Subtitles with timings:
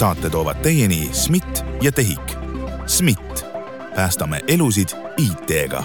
[0.00, 2.32] saate toovad teieni SMIT ja TEHIK.
[2.86, 3.44] SMIT,
[3.94, 5.82] päästame elusid IT-ga.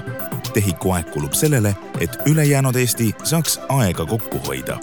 [0.53, 4.79] TEHIK-u aeg kulub sellele, et ülejäänud Eesti saaks aega kokku hoida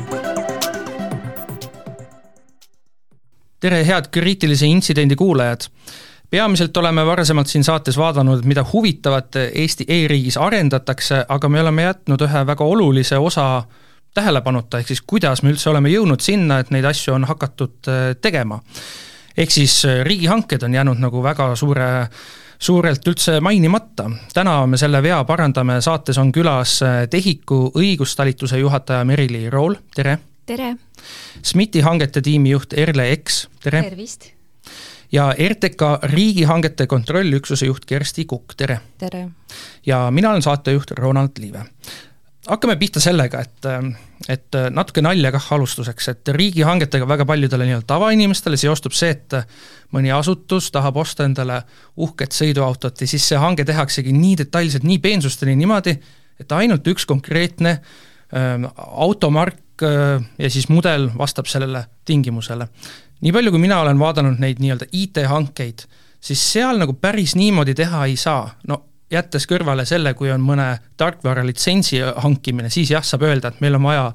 [3.60, 5.60] tere, head kriitilise intsidendi kuulajad!
[6.30, 12.24] peamiselt oleme varasemalt siin saates vaadanud, mida huvitavat Eesti e-riigis arendatakse, aga me oleme jätnud
[12.26, 13.62] ühe väga olulise osa
[14.14, 18.12] tähelepanuta, ehk siis kuidas me üldse oleme jõudnud sinna, et neid asju on hakatud äh,
[18.20, 18.60] tegema.
[19.36, 22.08] Ehk siis äh, riigihanked on jäänud nagu väga suure
[22.62, 24.10] suurelt üldse mainimata.
[24.34, 30.18] täna me selle vea parandame, saates on külas äh, TEHIK-u õigustalituse juhataja Merili Rool, tere!
[30.46, 30.76] tere!
[31.42, 33.82] SMIT-i hangete tiimijuht Erle Eks, tere!
[33.82, 34.30] tervist!
[35.12, 35.82] ja RTK
[36.14, 38.78] riigihangete kontrollüksuse juht Kersti Kukk, tere!
[38.98, 39.28] tere!
[39.86, 41.66] ja mina olen saatejuht Ronald Liive.
[42.48, 43.66] Hakkame pihta sellega, et,
[44.32, 49.36] et natuke nalja kah alustuseks, et riigihangetega väga paljudele nii-öelda tavainimestele seostub see, et
[49.94, 51.60] mõni asutus tahab osta endale
[52.02, 55.96] uhket sõiduautot ja siis see hange tehaksegi nii detailselt, nii peensusteni niimoodi,
[56.42, 62.68] et ainult üks konkreetne äh, automark äh, ja siis mudel vastab sellele tingimusele.
[63.22, 65.86] Nii palju, kui mina olen vaadanud neid nii-öelda IT-hankeid,
[66.22, 68.82] siis seal nagu päris niimoodi teha ei saa, no
[69.12, 70.68] jättes kõrvale selle, kui on mõne
[71.00, 74.08] tarkvara litsentsi hankimine, siis jah, saab öelda, et meil on vaja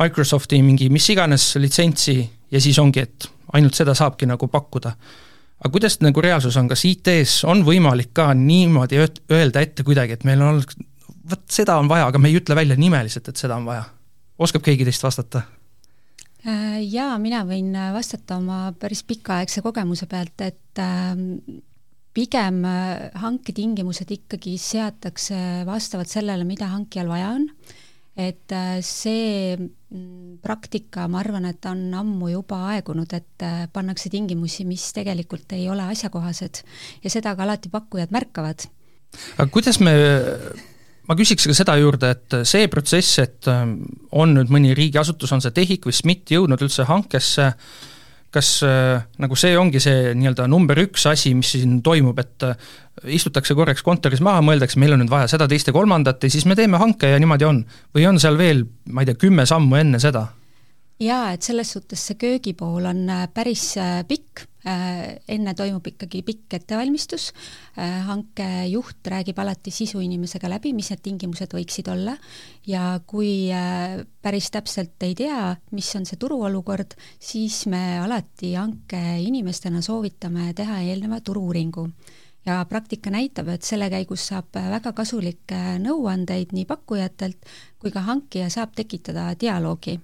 [0.00, 2.16] Microsofti mingi mis iganes litsentsi
[2.52, 4.92] ja siis ongi, et ainult seda saabki nagu pakkuda.
[5.62, 8.98] aga kuidas nagu reaalsus on, kas IT-s on võimalik ka niimoodi
[9.30, 10.76] öelda ette kuidagi, et meil on olnud,
[11.30, 13.84] vot seda on vaja, aga me ei ütle välja nimeliselt, et seda on vaja?
[14.42, 15.44] oskab keegi teist vastata?
[16.42, 21.36] Äh, jaa, mina võin äh, vastata oma päris pikaaegse kogemuse pealt, et ähm,
[22.14, 27.46] pigem äh, hanketingimused ikkagi seatakse vastavalt sellele, mida hankijal vaja on,
[28.12, 28.52] et
[28.84, 35.54] see mm, praktika, ma arvan, et on ammu juba aegunud, et pannakse tingimusi, mis tegelikult
[35.56, 36.60] ei ole asjakohased
[37.04, 38.68] ja seda ka alati pakkujad märkavad.
[39.38, 39.96] aga kuidas me
[41.08, 43.80] ma küsiks ka seda juurde, et see protsess, et ähm,
[44.14, 47.52] on nüüd mõni riigiasutus, on see TEHIK või SMIT jõudnud üldse hankesse,
[48.32, 52.70] kas äh, nagu see ongi see nii-öelda number üks asi, mis siin toimub, et äh,
[53.16, 56.46] istutakse korraks kontoris maha, mõeldakse, meil on nüüd vaja seda, teist ja kolmandat ja siis
[56.48, 57.64] me teeme hanke ja niimoodi on.
[57.94, 60.28] või on seal veel, ma ei tea, kümme sammu enne seda?
[61.02, 63.74] jaa, et selles suhtes see köögipool on äh, päris
[64.08, 67.30] pikk enne toimub ikkagi pikk ettevalmistus,
[67.78, 72.14] äh, hankejuht räägib alati sisuinimesega läbi, mis need tingimused võiksid olla.
[72.66, 79.82] Ja kui äh, päris täpselt ei tea, mis on see turuolukord, siis me alati hankeinimestena
[79.82, 81.88] soovitame teha eelneva turu-uuringu.
[82.46, 88.48] Ja praktika näitab, et selle käigus saab väga kasulikke nõuandeid nii pakkujatelt kui ka hankija
[88.50, 90.00] saab tekitada dialoogi.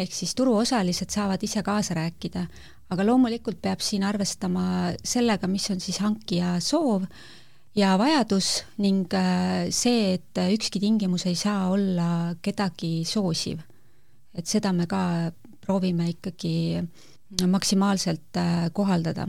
[0.00, 2.46] Ehk siis turuosalised saavad ise kaasa rääkida,
[2.90, 7.04] aga loomulikult peab siin arvestama sellega, mis on siis hankija soov
[7.76, 13.60] ja vajadus ning äh, see, et ükski tingimus ei saa olla kedagi soosiv.
[14.34, 16.82] et seda me ka proovime ikkagi
[17.46, 19.28] maksimaalselt äh, kohaldada.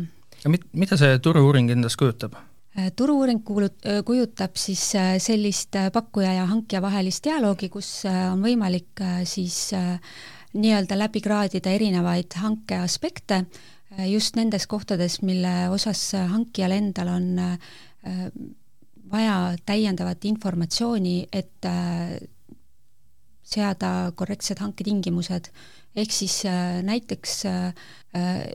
[0.74, 2.34] mida see turu-uuring endast kujutab?
[2.78, 9.74] Äh, turu-uuring kuulut-, kujutab siis sellist pakkuja ja hankija vahelist dialoogi, kus on võimalik siis
[9.78, 10.00] äh,
[10.54, 17.30] nii-öelda läbi kraadida erinevaid hanke aspekte äh, just nendes kohtades, mille osas hankijal endal on
[17.40, 17.58] äh,
[19.12, 22.18] vaja täiendavat informatsiooni, et äh,
[23.44, 25.52] seada korrektsed hanketingimused.
[25.96, 26.38] ehk siis
[26.88, 27.32] näiteks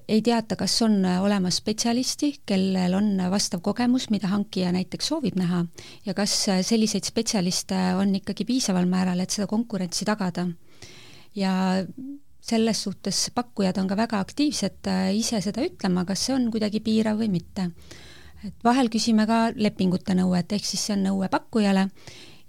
[0.09, 5.67] ei teata, kas on olemas spetsialisti, kellel on vastav kogemus, mida hankija näiteks soovib näha,
[6.07, 10.47] ja kas selliseid spetsialiste on ikkagi piisaval määral, et seda konkurentsi tagada
[11.37, 11.53] ja
[12.47, 16.81] selles suhtes pakkujad on ka väga aktiivsed äh, ise seda ütlema, kas see on kuidagi
[16.85, 17.71] piirav või mitte.
[18.47, 21.89] et vahel küsime ka lepingute nõuet, ehk siis see on nõue pakkujale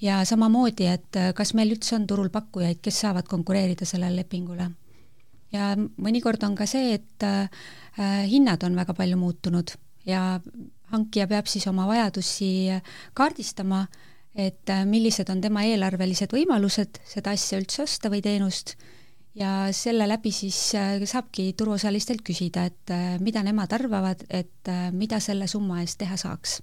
[0.01, 4.69] ja samamoodi, et äh, kas meil üldse on turul pakkujaid, kes saavad konkureerida sellele lepingule.
[5.51, 7.49] ja mõnikord on ka see, et äh,
[8.29, 9.73] hinnad on väga palju muutunud
[10.05, 10.39] ja
[10.91, 12.69] hankija peab siis oma vajadusi
[13.17, 13.87] kaardistama
[14.37, 18.75] et äh, millised on tema eelarvelised võimalused seda asja üldse osta või teenust
[19.37, 25.19] ja selle läbi siis äh, saabki turuosalistelt küsida, et äh, mida nemad arvavad, et mida
[25.23, 26.59] selle summa eest teha saaks.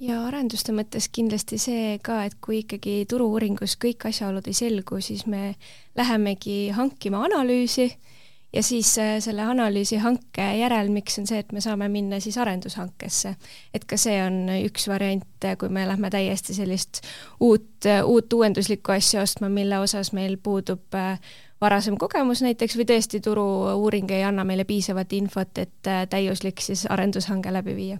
[0.00, 5.26] ja arenduste mõttes kindlasti see ka, et kui ikkagi turu-uuringus kõik asjaolud ei selgu, siis
[5.26, 5.54] me
[5.96, 7.92] lähemegi hankima analüüsi
[8.52, 13.34] ja siis äh, selle analüüsi hanke järelmiks on see, et me saame minna siis arendushankesse.
[13.74, 17.02] et ka see on üks variant, äh, kui me lähme täiesti sellist
[17.40, 20.98] uut, äh, uut uuenduslikku asja ostma, mille osas meil puudub
[21.60, 27.52] varasem kogemus näiteks või tõesti turu-uuring ei anna meile piisavat infot, et täiuslik siis arendushange
[27.52, 27.98] läbi viia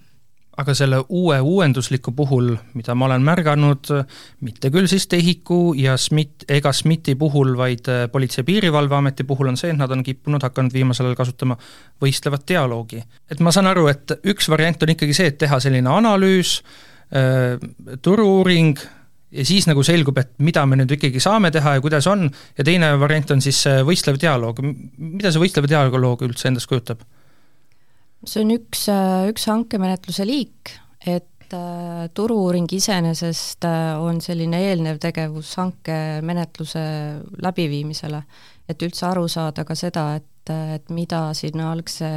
[0.58, 3.90] aga selle uue uuendusliku puhul, mida ma olen märganud,
[4.44, 9.52] mitte küll siis TEHIK-u ja SMIT ega SMIT-i puhul, vaid äh, Politsei- ja Piirivalveameti puhul
[9.52, 11.56] on see, et nad on kippunud hakanud viimasel ajal kasutama
[12.02, 13.02] võistlevat dialoogi.
[13.30, 16.58] et ma saan aru, et üks variant on ikkagi see, et teha selline analüüs,
[17.14, 17.54] äh,
[18.02, 18.82] turu-uuring,
[19.30, 22.26] ja siis nagu selgub, et mida me nüüd ikkagi saame teha ja kuidas on,
[22.58, 24.60] ja teine variant on siis võistlev dialoog.
[24.98, 27.06] mida see võistlev dialoog üldse endast kujutab?
[28.26, 28.86] See on üks,
[29.30, 36.84] üks hankemenetluse liik, et äh, turu-uuring iseenesest äh, on selline eelnev tegevus hankemenetluse
[37.42, 38.22] läbiviimisele,
[38.68, 42.10] et üldse aru saada ka seda, et, et mida sinna algse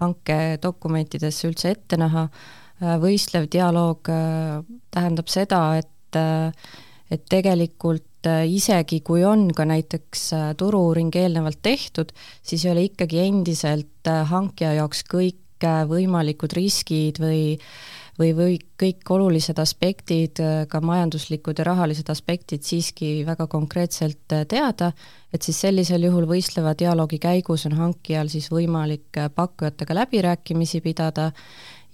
[0.00, 2.26] hanke dokumentidesse üldse ette näha,
[2.80, 4.12] äh, võistlev dialoog
[4.94, 11.60] tähendab seda, et et tegelikult et äh, isegi kui on ka näiteks äh, turu-uuring eelnevalt
[11.62, 12.12] tehtud,
[12.42, 17.56] siis ei ole ikkagi endiselt äh, hankija jaoks kõik võimalikud riskid või
[18.18, 20.38] või, või kõik olulised aspektid,
[20.68, 24.92] ka majanduslikud ja rahalised aspektid siiski väga konkreetselt teada,
[25.32, 31.30] et siis sellisel juhul võistleva dialoogi käigus on hankijal siis võimalik pakkujatega läbirääkimisi pidada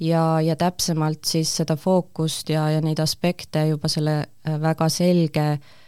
[0.00, 4.25] ja, ja täpsemalt siis seda fookust ja, ja neid aspekte juba selle
[4.67, 5.80] väga selge äh,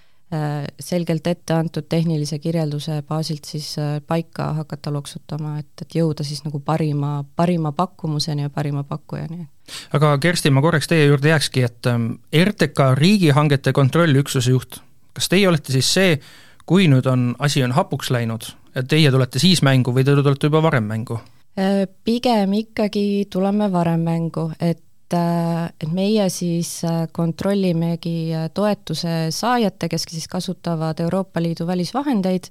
[0.81, 6.41] selgelt ette antud tehnilise kirjelduse baasilt siis äh, paika hakata loksutama, et, et jõuda siis
[6.47, 9.47] nagu parima, parima pakkumuseni ja parima pakkujani.
[9.93, 14.81] aga Kersti, ma korraks teie juurde jääkski, et ähm, RTK riigihangete kontrollüksuse juht,
[15.13, 16.17] kas teie olete siis see,
[16.67, 20.49] kui nüüd on, asi on hapuks läinud, et teie tulete siis mängu või te tulete
[20.49, 21.21] juba varem mängu?
[21.59, 24.81] Äh, pigem ikkagi tuleme varem mängu, et
[25.17, 32.49] et meie siis äh, kontrollimegi äh, toetuse saajate, kes siis kasutavad Euroopa Liidu välisvahendeid,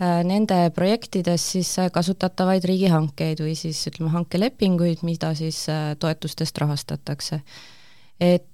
[0.00, 5.66] äh, nende projektides siis kasutatavaid riigihankeid või siis ütleme, hankelepinguid, mida siis
[5.98, 7.42] toetustest rahastatakse.
[8.20, 8.46] et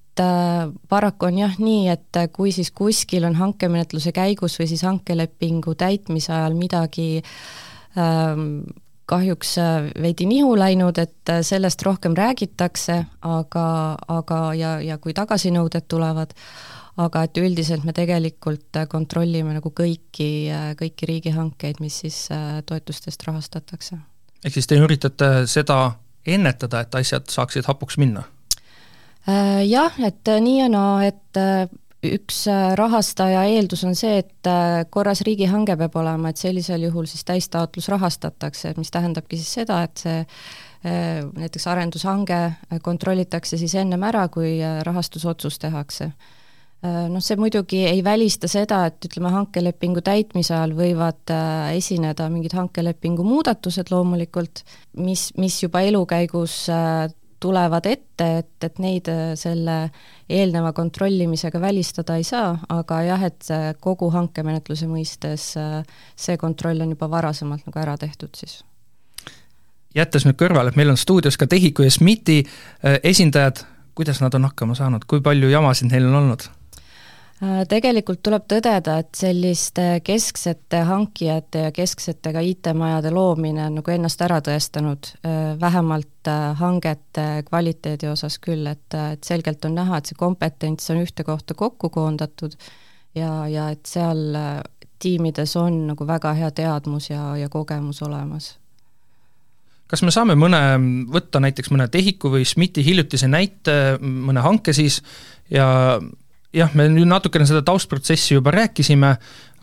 [0.88, 6.32] paraku on jah nii, et kui siis kuskil on hankemenetluse käigus või siis hankelepingu täitmise
[6.32, 7.20] ajal midagi
[7.98, 8.62] ähm,
[9.06, 13.66] kahjuks äh, veidi nihu läinud, et äh, sellest rohkem räägitakse, aga,
[14.08, 16.34] aga ja, ja kui tagasinõuded tulevad,
[17.00, 20.30] aga et üldiselt me tegelikult äh, kontrollime nagu kõiki,
[20.80, 22.26] kõiki riigihankeid, mis siis
[22.66, 23.98] toetustest rahastatakse.
[24.44, 25.80] ehk siis te üritate seda
[26.26, 28.26] ennetada, et asjad saaksid hapuks minna?
[29.66, 31.38] Jah, et nii ja naa, et
[32.14, 37.08] üks äh, rahastaja eeldus on see, et äh, korras riigihange peab olema, et sellisel juhul
[37.10, 42.40] siis täistaotlus rahastatakse, mis tähendabki siis seda, et see äh, näiteks arendushange
[42.82, 46.12] kontrollitakse siis ennem ära, kui rahastusotsus tehakse.
[46.86, 51.32] Noh, see muidugi ei välista seda, et ütleme, hankelepingu täitmise ajal võivad
[51.72, 54.60] esineda mingid hankelepingu muudatused loomulikult,
[55.00, 56.60] mis, mis juba elu käigus
[57.40, 59.76] tulevad ette, et, et neid äh, selle
[60.28, 63.50] eelneva kontrollimisega välistada ei saa, aga jah, et
[63.80, 65.82] kogu hankemenetluse mõistes äh,
[66.16, 68.62] see kontroll on juba varasemalt nagu ära tehtud siis.
[69.94, 74.34] jättes nüüd kõrvale, et meil on stuudios ka TEHIK-u ja SMIT-i äh, esindajad, kuidas nad
[74.34, 76.48] on hakkama saanud, kui palju jamasid neil on olnud?
[77.36, 83.92] Äh, tegelikult tuleb tõdeda, et selliste kesksete hankijate ja kesksete ka IT-majade loomine on nagu
[83.92, 90.00] ennast ära tõestanud, äh, vähemalt äh, hangete kvaliteedi osas küll, et, et selgelt on näha,
[90.00, 92.56] et see kompetents on ühte kohta kokku koondatud
[93.12, 94.40] ja, ja et seal
[94.96, 98.54] tiimides on nagu väga hea teadmus ja, ja kogemus olemas.
[99.92, 100.62] Kas me saame mõne,
[101.12, 105.02] võtta näiteks mõne TEHIK-u või SMIT-i hiljutise näite, mõne hanke siis,
[105.52, 106.00] ja
[106.56, 109.12] jah, me nüüd natukene seda taustprotsessi juba rääkisime,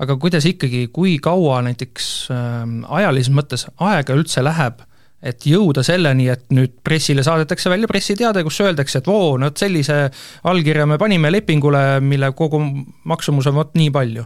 [0.03, 2.63] aga kuidas ikkagi, kui kaua näiteks äh,
[2.99, 4.83] ajalises mõttes aega üldse läheb,
[5.23, 9.61] et jõuda selleni, et nüüd pressile saadetakse välja pressiteade, kus öeldakse, et voo, no vot
[9.61, 10.05] sellise
[10.51, 12.59] allkirja me panime lepingule, mille kogu
[13.09, 14.25] maksumus on vot nii palju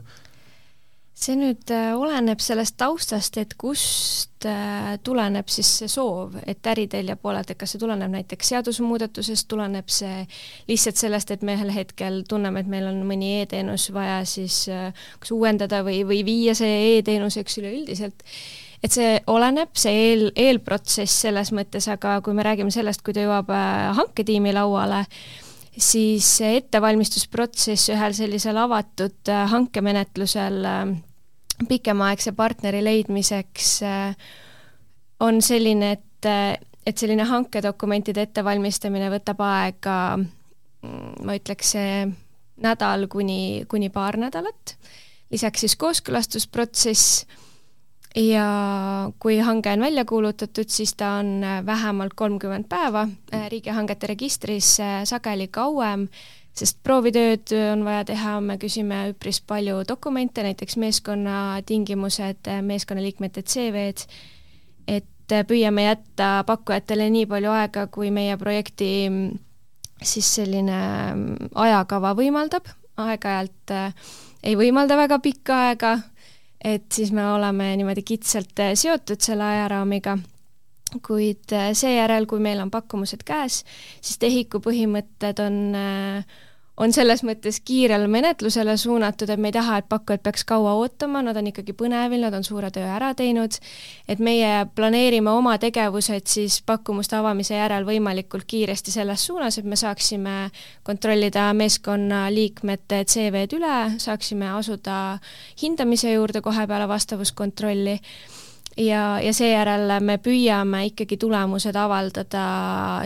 [1.18, 7.16] see nüüd äh, oleneb sellest taustast, et kust äh, tuleneb siis see soov, et äritelje
[7.22, 10.28] poolelt, et kas see tuleneb näiteks seadusemuudatusest, tuleneb see
[10.70, 14.92] lihtsalt sellest, et me ühel hetkel tunneme, et meil on mõni e-teenus vaja siis äh,
[15.24, 18.22] kas uuendada või, või viia see e-teenuseks üleüldiselt.
[18.86, 23.26] Et see oleneb, see eel, eelprotsess selles mõttes, aga kui me räägime sellest, kui ta
[23.26, 23.50] jõuab
[23.98, 25.02] hanketiimi lauale,
[25.74, 30.62] siis see ettevalmistusprotsess ühel sellisel avatud hankemenetlusel
[31.70, 34.16] pikemaaegse partneri leidmiseks äh,
[35.20, 36.54] on selline, et, äh,
[36.86, 41.74] et selline hankedokumentide ettevalmistamine võtab aega, mm, ma ütleks,
[42.64, 44.78] nädal kuni, kuni paar nädalat.
[45.32, 47.26] lisaks siis kooskõlastusprotsess
[48.16, 48.48] ja
[49.20, 53.08] kui hange on välja kuulutatud, siis ta on vähemalt kolmkümmend päeva
[53.50, 56.08] riigihangete registris, sageli kauem,
[56.58, 64.08] sest proovitööd on vaja teha, me küsime üpris palju dokumente, näiteks meeskonnatingimused, meeskonnaliikmete CV-d,
[64.88, 68.90] et püüame jätta pakkujatele nii palju aega, kui meie projekti
[70.04, 70.80] siis selline
[71.56, 72.70] ajakava võimaldab,
[73.02, 74.08] aeg-ajalt äh,
[74.44, 75.94] ei võimalda väga pikka aega,
[76.64, 80.18] et siis me oleme niimoodi kitsalt äh, seotud selle ajaraamiga.
[81.04, 83.64] Kuid äh, seejärel, kui meil on pakkumused käes,
[84.02, 86.38] siis tehiku põhimõtted on äh,
[86.78, 91.24] on selles mõttes kiirele menetlusele suunatud, et me ei taha, et pakkujad peaks kaua ootama,
[91.26, 93.58] nad on ikkagi põnevil, nad on suure töö ära teinud,
[94.08, 99.80] et meie planeerime oma tegevused siis pakkumuste avamise järel võimalikult kiiresti selles suunas, et me
[99.80, 100.38] saaksime
[100.86, 105.18] kontrollida meeskonna liikmete CV-d üle, saaksime asuda
[105.62, 107.98] hindamise juurde kohe peale vastavuskontrolli
[108.78, 112.46] ja, ja seejärel me püüame ikkagi tulemused avaldada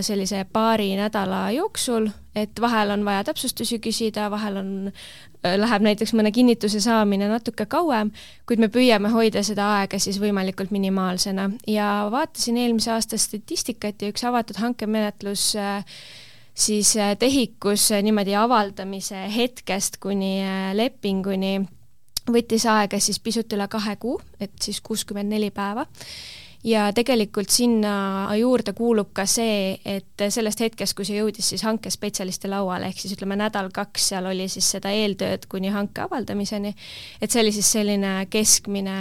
[0.04, 4.72] sellise paari nädala jooksul, et vahel on vaja täpsustusi küsida, vahel on,
[5.44, 8.12] äh, läheb näiteks mõne kinnituse saamine natuke kauem,
[8.48, 11.50] kuid me püüame hoida seda aega siis võimalikult minimaalsena.
[11.68, 15.52] Ja vaatasin eelmise aasta statistikat ja üks avatud hankemenetlus
[16.54, 20.42] siis tehikus niimoodi avaldamise hetkest kuni
[20.76, 21.62] lepinguni
[22.30, 25.88] võttis aega siis pisut üle kahe kuu, et siis kuuskümmend neli päeva
[26.64, 32.52] ja tegelikult sinna juurde kuulub ka see, et sellest hetkest, kui see jõudis siis hankespetsialisti
[32.52, 36.74] lauale, ehk siis ütleme nädal-kaks seal oli siis seda eeltööd kuni hanke avaldamiseni,
[37.22, 38.98] et see oli siis selline keskmine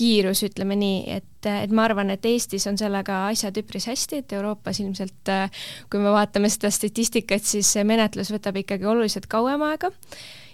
[0.00, 4.32] kiirus, ütleme nii, et, et ma arvan, et Eestis on sellega asjad üpris hästi, et
[4.32, 5.32] Euroopas ilmselt
[5.92, 9.92] kui me vaatame seda statistikat, siis see menetlus võtab ikkagi oluliselt kauem aega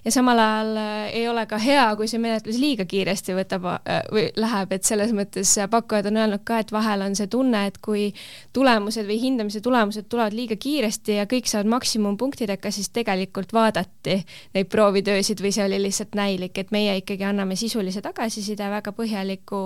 [0.06, 4.04] ja samal ajal äh, ei ole ka hea, kui see menetlus liiga kiiresti võtab äh,
[4.14, 7.80] või läheb, et selles mõttes pakkujad on öelnud ka, et vahel on see tunne, et
[7.82, 8.06] kui
[8.54, 14.20] tulemused või hindamise tulemused tulevad liiga kiiresti ja kõik saavad maksimumpunktidega, siis tegelikult vaadati
[14.54, 19.64] neid proovitöösid või see oli lihtsalt näilik, et meie ikkagi anname sisulise tagasiside väga põhjaliku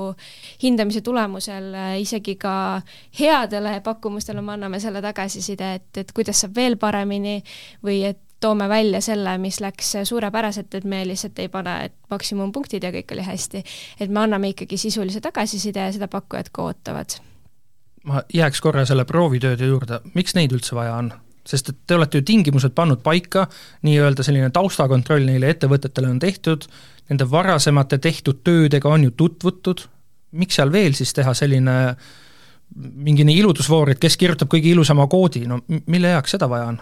[0.64, 2.54] hindamise tulemusel, äh, isegi ka
[3.20, 7.42] headele pakkumustele me anname selle tagasiside, et, et kuidas saab veel paremini
[7.85, 12.92] või et toome välja selle, mis läks suurepäraselt, et me lihtsalt ei pane maksimumpunktid ja
[12.94, 13.64] kõik oli hästi.
[14.00, 17.18] et me anname ikkagi sisulise tagasiside ja seda pakkujad ka ootavad.
[18.04, 21.12] ma jääks korra selle proovitööde juurde, miks neid üldse vaja on?
[21.47, 23.47] sest et te olete ju tingimused pannud paika,
[23.82, 26.66] nii-öelda selline taustakontroll neile ettevõtetele on tehtud,
[27.11, 29.82] nende varasemate tehtud töödega on ju tutvutud,
[30.30, 31.76] miks seal veel siis teha selline
[32.76, 36.80] mingine iludusvoor, et kes kirjutab kõige ilusama koodi, no mille heaks seda vaja on?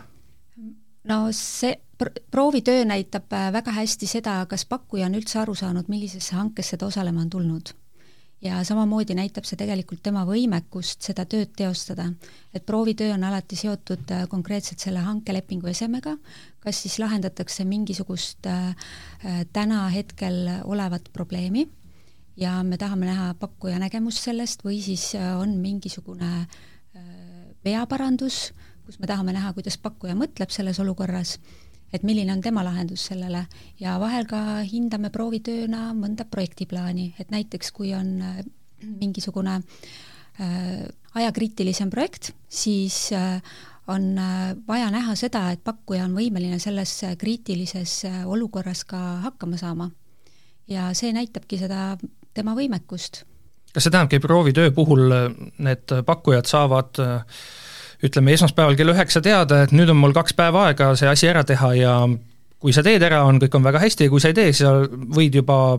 [1.09, 5.89] No see pr proovitöö näitab äh, väga hästi seda, kas pakkuja on üldse aru saanud,
[5.89, 7.75] millisesse hankesse ta osalema on tulnud.
[8.43, 12.13] ja samamoodi näitab see tegelikult tema võimekust seda tööd teostada.
[12.55, 16.17] et proovitöö on alati seotud äh, konkreetselt selle hankelepingu esemega,
[16.61, 18.77] kas siis lahendatakse mingisugust äh,
[19.53, 21.69] täna hetkel olevat probleemi
[22.37, 26.47] ja me tahame näha pakkuja nägemust sellest või siis on mingisugune
[27.65, 31.35] veaparandus äh, kus me tahame näha, kuidas pakkuja mõtleb selles olukorras,
[31.93, 33.45] et milline on tema lahendus sellele
[33.81, 38.39] ja vahel ka hindame proovitööna mõnda projektiplaani, et näiteks kui on äh,
[38.81, 40.89] mingisugune äh,
[41.21, 43.43] ajakriitilisem projekt, siis äh,
[43.93, 49.61] on äh, vaja näha seda, et pakkuja on võimeline selles kriitilises äh, olukorras ka hakkama
[49.61, 49.91] saama.
[50.69, 51.97] ja see näitabki seda
[52.37, 53.25] tema võimekust.
[53.73, 55.13] kas see tähendabki, proovitöö puhul
[55.61, 57.41] need pakkujad saavad äh,
[58.05, 61.45] ütleme esmaspäeval kell üheksa teada, et nüüd on mul kaks päeva aega see asi ära
[61.47, 61.95] teha ja
[62.59, 64.67] kui sa teed ära, on, kõik on väga hästi ja kui sa ei tee, siis
[64.67, 64.75] sa
[65.19, 65.79] võid juba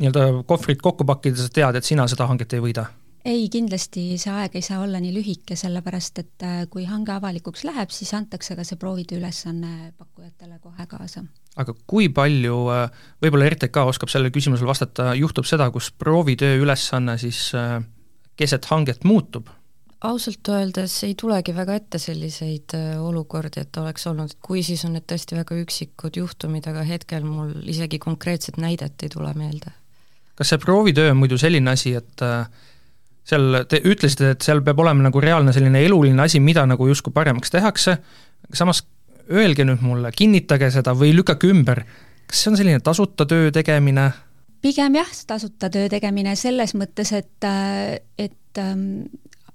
[0.00, 2.88] nii-öelda kohvrid kokku pakkida, sa tead, et sina seda hanget ei võida
[3.24, 7.66] ei, kindlasti see aeg ei saa olla nii lühike, sellepärast et äh, kui hange avalikuks
[7.68, 11.24] läheb, siis antakse ka see proovitöö ülesanne pakkujatele kohe kaasa.
[11.60, 17.18] aga kui palju, äh, võib-olla RTK oskab sellele küsimusele vastata, juhtub seda, kus proovitöö ülesanne
[17.20, 17.80] siis äh,
[18.40, 19.50] keset hanget muutub
[20.00, 24.84] ausalt öeldes ei tulegi väga ette selliseid äh, olukordi, et oleks olnud, et kui, siis
[24.88, 29.74] on need tõesti väga üksikud juhtumid, aga hetkel mul isegi konkreetset näidet ei tule meelde.
[30.40, 32.48] kas see proovitöö on muidu selline asi, et äh,
[33.28, 37.12] seal, te ütlesite, et seal peab olema nagu reaalne selline eluline asi, mida nagu justkui
[37.12, 37.98] paremaks tehakse,
[38.56, 38.84] samas
[39.30, 41.84] öelge nüüd mulle, kinnitage seda või lükake ümber,
[42.30, 44.10] kas see on selline tasuta töö tegemine?
[44.60, 49.04] pigem jah, tasuta töö tegemine selles mõttes, et, äh, et ähm,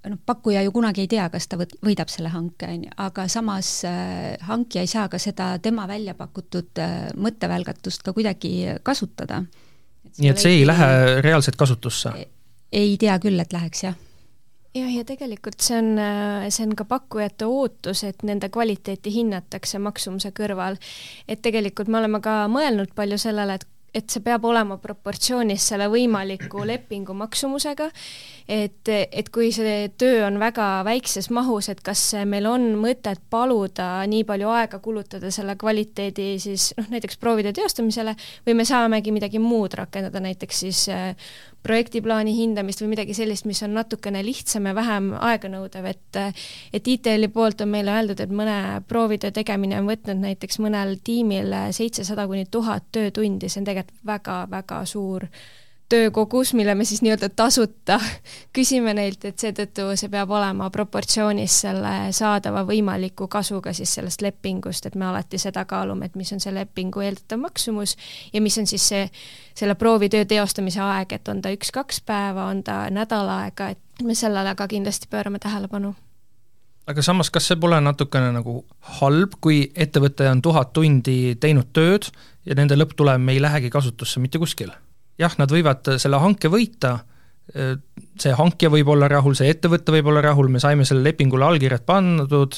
[0.10, 3.28] noh, pakkuja ju kunagi ei tea, kas ta võt-, võidab selle hanke, on ju, aga
[3.32, 9.44] samas äh, hankija ei saa ka seda tema välja pakutud äh, mõttevälgatust ka kuidagi kasutada.
[10.18, 12.14] nii et see ei lähe reaalselt kasutusse?
[12.76, 13.96] ei tea küll, et läheks, jah
[14.76, 19.80] jah, ja tegelikult see on, äh, see on ka pakkujate ootus, et nende kvaliteeti hinnatakse
[19.80, 20.78] maksumuse kõrval.
[21.28, 25.88] et tegelikult me oleme ka mõelnud palju sellele, et et see peab olema proportsioonis selle
[25.92, 27.88] võimaliku lepingu maksumusega,
[28.52, 33.90] et, et kui see töö on väga väikses mahus, et kas meil on mõtet paluda
[34.12, 39.42] nii palju aega kulutada selle kvaliteedi siis noh, näiteks proovide teostamisele või me saamegi midagi
[39.42, 40.86] muud rakendada, näiteks siis
[41.66, 46.22] projektiplaani hindamist või midagi sellist, mis on natukene lihtsam ja vähem aeganõudev, et
[46.74, 51.54] et ITL-i poolt on meile öeldud, et mõne proovitöö tegemine on võtnud näiteks mõnel tiimil
[51.76, 55.28] seitsesada kuni tuhat töötundi, see on tegelikult väga-väga suur
[55.90, 58.00] töökogus, mille me siis nii-öelda tasuta
[58.56, 64.86] küsime neilt, et seetõttu see peab olema proportsioonis selle saadava võimaliku kasuga siis sellest lepingust,
[64.86, 67.96] et me alati seda kaalume, et mis on see lepingu eeldatav maksumus
[68.34, 69.10] ja mis on siis see,
[69.58, 74.16] selle proovitöö teostamise aeg, et on ta üks-kaks päeva, on ta nädal aega, et me
[74.18, 75.96] sellele ka kindlasti pöörame tähelepanu
[76.86, 78.60] aga samas, kas see pole natukene nagu
[79.00, 82.10] halb, kui ettevõte on tuhat tundi teinud tööd
[82.46, 84.74] ja nende lõpptulem ei lähegi kasutusse mitte kuskil?
[85.22, 86.98] Jah, nad võivad selle hanke võita,
[88.20, 91.86] see hankija võib olla rahul, see ettevõte võib olla rahul, me saime sellele lepingule allkirjad
[91.86, 92.58] pandud,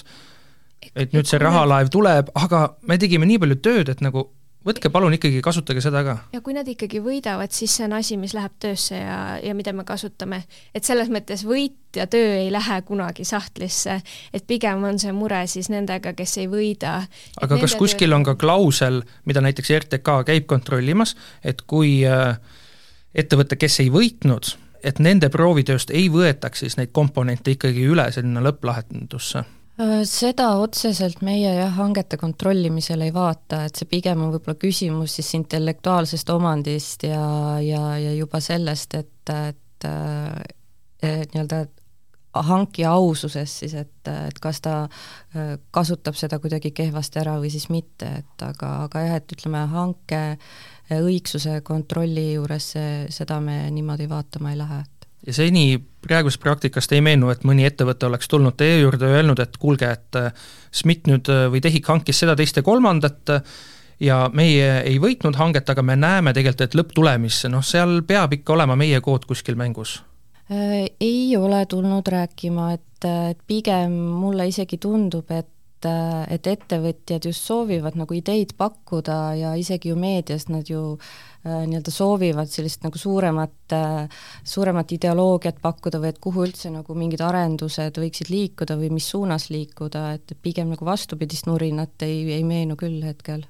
[0.95, 4.29] et nüüd see rahalaev tuleb, aga me tegime nii palju tööd, et nagu
[4.67, 6.15] võtke palun ikkagi, kasutage seda ka.
[6.33, 9.73] ja kui nad ikkagi võidavad, siis see on asi, mis läheb töösse ja, ja mida
[9.75, 10.43] me kasutame.
[10.75, 13.99] et selles mõttes võit ja töö ei lähe kunagi sahtlisse,
[14.33, 16.99] et pigem on see mure siis nendega, kes ei võida.
[17.41, 18.19] aga kas kuskil töö...
[18.19, 22.39] on ka klausel, mida näiteks RTK käib kontrollimas, et kui äh,
[23.15, 28.43] ettevõte, kes ei võitnud, et nende proovitööst ei võetaks siis neid komponente ikkagi üle sinna
[28.45, 29.47] lõpplahendusse
[30.09, 35.33] seda otseselt meie jah, hangete kontrollimisel ei vaata, et see pigem on võib-olla küsimus siis
[35.37, 39.89] intellektuaalsest omandist ja, ja, ja juba sellest, et, et,
[41.05, 41.67] et nii-öelda
[42.43, 47.69] hankija aususest siis, et, et kas ta äh, kasutab seda kuidagi kehvasti ära või siis
[47.73, 50.21] mitte, et aga, aga jah, et ütleme, hanke
[50.97, 54.83] õigsuse kontrolli juures see, seda me niimoodi vaatama ei lähe
[55.27, 59.41] ja seni praegusest praktikast ei meenu, et mõni ettevõte oleks tulnud teie juurde ja öelnud,
[59.43, 63.33] et kuulge, et äh, SMIT nüüd äh, või TEHIK hankis seda, teist ja kolmandat
[64.03, 68.55] ja meie ei võitnud hanget, aga me näeme tegelikult, et lõpptulemis, noh, seal peab ikka
[68.55, 69.99] olema meie kood kuskil mängus.
[70.47, 72.85] Äh, ei ole tulnud rääkima, et
[73.47, 75.51] pigem mulle isegi tundub, et
[75.85, 80.97] et ettevõtjad just soovivad nagu ideid pakkuda ja isegi ju meedias nad ju
[81.47, 84.09] Äh, nii-öelda soovivad sellist nagu suuremat, äh,
[84.43, 89.47] suuremat ideoloogiat pakkuda või et kuhu üldse nagu mingid arendused võiksid liikuda või mis suunas
[89.53, 93.45] liikuda, et pigem nagu vastupidist nurinat ei, ei meenu küll hetkel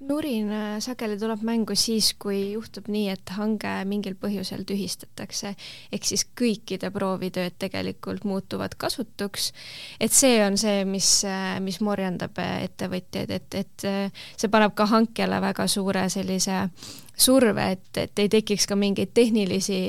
[0.00, 5.54] nurin sageli tuleb mängu siis, kui juhtub nii, et hange mingil põhjusel tühistatakse,
[5.92, 9.52] ehk siis kõikide proovitööd tegelikult muutuvad kasutuks.
[10.00, 11.24] et see on see, mis,
[11.64, 13.88] mis morjendab ettevõtjaid, et, et
[14.36, 16.68] see paneb ka hankijale väga suure sellise
[17.16, 19.80] surve, et, et ei tekiks ka mingeid tehnilisi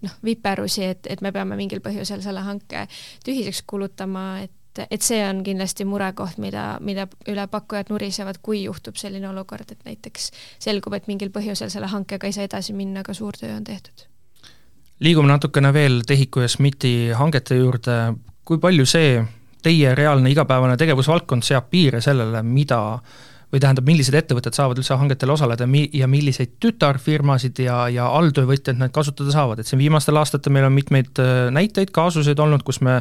[0.00, 2.86] noh, viperusi, et, et me peame mingil põhjusel selle hanke
[3.24, 4.52] tühiseks kuulutama, et
[4.90, 9.84] et see on kindlasti murekoht, mida, mida üle pakkujad nurisevad, kui juhtub selline olukord, et
[9.86, 10.30] näiteks
[10.62, 14.08] selgub, et mingil põhjusel selle hankega ei saa edasi minna, aga suur töö on tehtud.
[15.00, 19.22] liigume natukene veel TEHIK-u ja SMIT-i hangete juurde, kui palju see
[19.62, 22.80] teie reaalne igapäevane tegevusvaldkond seab piire sellele, mida
[23.54, 28.80] või tähendab, millised ettevõtted saavad üldse hangetel osaleda mi- ja milliseid tütarfirmasid ja, ja alltöövõtjaid
[28.80, 32.80] nad kasutada saavad, et siin viimastel aastatel meil on mitmeid äh, näiteid, kaasuseid olnud, kus
[32.82, 32.98] me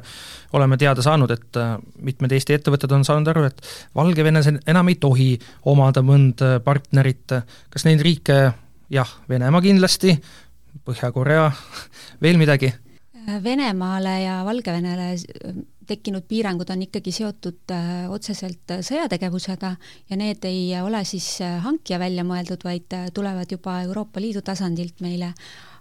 [0.54, 1.74] oleme teada saanud, et äh,
[2.06, 3.66] mitmed Eesti ettevõtted on saanud aru, et
[3.98, 5.32] Valgevenes enam ei tohi
[5.74, 7.34] omada mõnda partnerit,
[7.74, 8.40] kas neid riike,
[8.94, 10.20] jah, Venemaa kindlasti,
[10.86, 11.50] Põhja-Korea,
[12.24, 12.70] veel midagi?
[13.44, 15.14] Venemaale ja Valgevenele
[15.88, 19.74] tekkinud piirangud on ikkagi seotud äh, otseselt äh, sõjategevusega
[20.10, 25.04] ja need ei ole siis äh, hankija välja mõeldud, vaid tulevad juba Euroopa Liidu tasandilt
[25.04, 25.34] meile.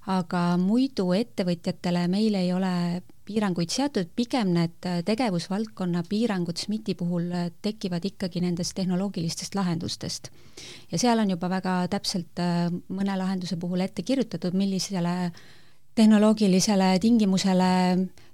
[0.02, 7.28] aga muidu ettevõtjatele meil ei ole piiranguid seatud, pigem need tegevusvaldkonna piirangud SMIT-i puhul
[7.62, 10.32] tekivad ikkagi nendest tehnoloogilistest lahendustest.
[10.90, 12.42] ja seal on juba väga täpselt
[12.88, 15.30] mõne lahenduse puhul ette kirjutatud, millisele
[15.98, 17.72] tehnoloogilisele tingimusele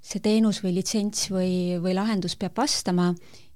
[0.05, 3.11] see teenus või litsents või, või lahendus peab vastama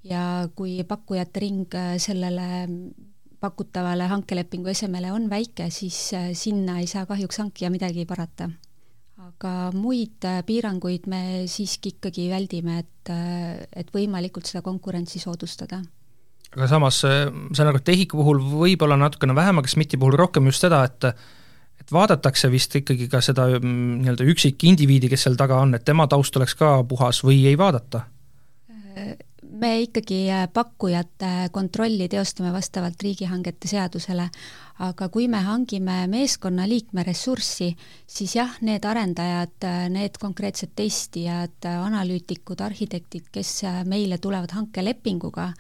[0.07, 2.67] ja kui pakkujate ring äh, sellele
[3.43, 8.51] pakutavale hankelepingu esemele on väike, siis äh, sinna ei saa kahjuks hankija midagi parata.
[9.23, 13.11] aga muid piiranguid me siiski ikkagi väldime, et,
[13.77, 15.79] et võimalikult seda konkurentsi soodustada
[16.53, 20.67] aga samas saan aru, et TEHIK-u puhul võib-olla natukene vähem, aga SMIT-i puhul rohkem just
[20.67, 21.07] seda, et
[21.83, 26.07] et vaadatakse vist ikkagi ka seda mm, nii-öelda üksikindiviidi, kes seal taga on, et tema
[26.11, 28.07] taust oleks ka puhas või ei vaadata?
[29.63, 34.25] me ikkagi pakkujate kontrolli teostame vastavalt riigihangete seadusele,
[34.83, 37.71] aga kui me hangime meeskonnaliikme ressurssi,
[38.07, 43.55] siis jah, need arendajad, need konkreetsed testijad, analüütikud, arhitektid, kes
[43.87, 45.53] meile tulevad hankelepinguga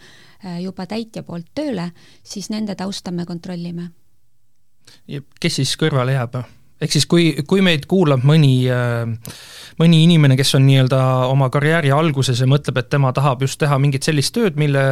[0.64, 1.92] juba täitja poolt tööle,
[2.26, 3.92] siis nende tausta me kontrollime
[5.40, 6.42] kes siis kõrvale jääb?
[6.82, 9.34] ehk siis kui, kui meid kuulab mõni, äh,
[9.80, 13.78] mõni inimene, kes on nii-öelda oma karjääri alguses ja mõtleb, et tema tahab just teha
[13.82, 14.84] mingit sellist tööd, mille,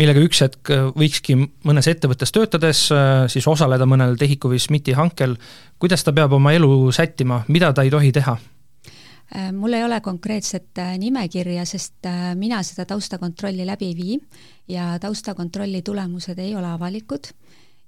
[0.00, 1.36] millega üks hetk võikski
[1.68, 5.36] mõnes ettevõttes töötades äh, siis osaleda mõnel TEHIK-u või SMIT-i hankel,
[5.78, 8.38] kuidas ta peab oma elu sättima, mida ta ei tohi teha?
[9.28, 12.08] Äh, mul ei ole konkreetset nimekirja, sest
[12.40, 14.18] mina seda taustakontrolli läbi ei vii
[14.78, 17.34] ja taustakontrolli tulemused ei ole avalikud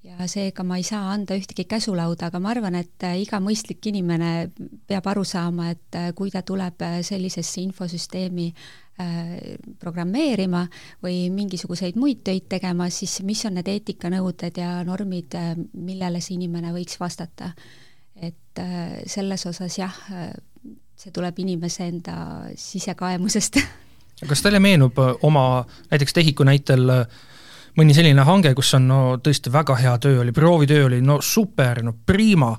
[0.05, 3.85] ja seega ma ei saa anda ühtegi käsulauda, aga ma arvan, et äh, iga mõistlik
[3.91, 4.51] inimene
[4.89, 8.53] peab aru saama, et äh, kui ta tuleb äh, sellisesse infosüsteemi
[9.81, 10.59] programmeerima
[11.01, 15.33] või mingisuguseid muid töid tegema, siis mis on need eetikanõuded ja normid,
[15.73, 17.49] millele see inimene võiks vastata.
[18.21, 18.61] et
[19.09, 19.97] selles osas jah,
[21.01, 22.19] see tuleb inimese enda
[22.61, 23.57] sisekaemusest
[24.29, 27.07] kas teile meenub oma näiteks TEHIK-u näitel äh,
[27.79, 31.83] mõni selline hange, kus on no tõesti väga hea töö oli, proovitöö oli no super,
[31.87, 32.55] no prima,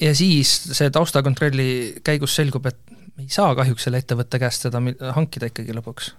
[0.00, 2.80] ja siis see taustakontrolli käigus selgub, et
[3.16, 4.82] me ei saa kahjuks selle ettevõtte käest seda
[5.16, 6.12] hankida ikkagi lõpuks.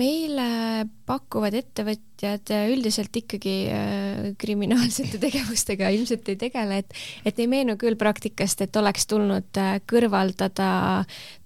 [0.00, 2.09] Meile pakuvad ettevõtjad
[2.70, 6.94] üldiselt ikkagi äh, kriminaalsete tegevustega ilmselt ei tegele, et
[7.26, 10.70] et ei meenu küll praktikast, et oleks tulnud äh, kõrvaldada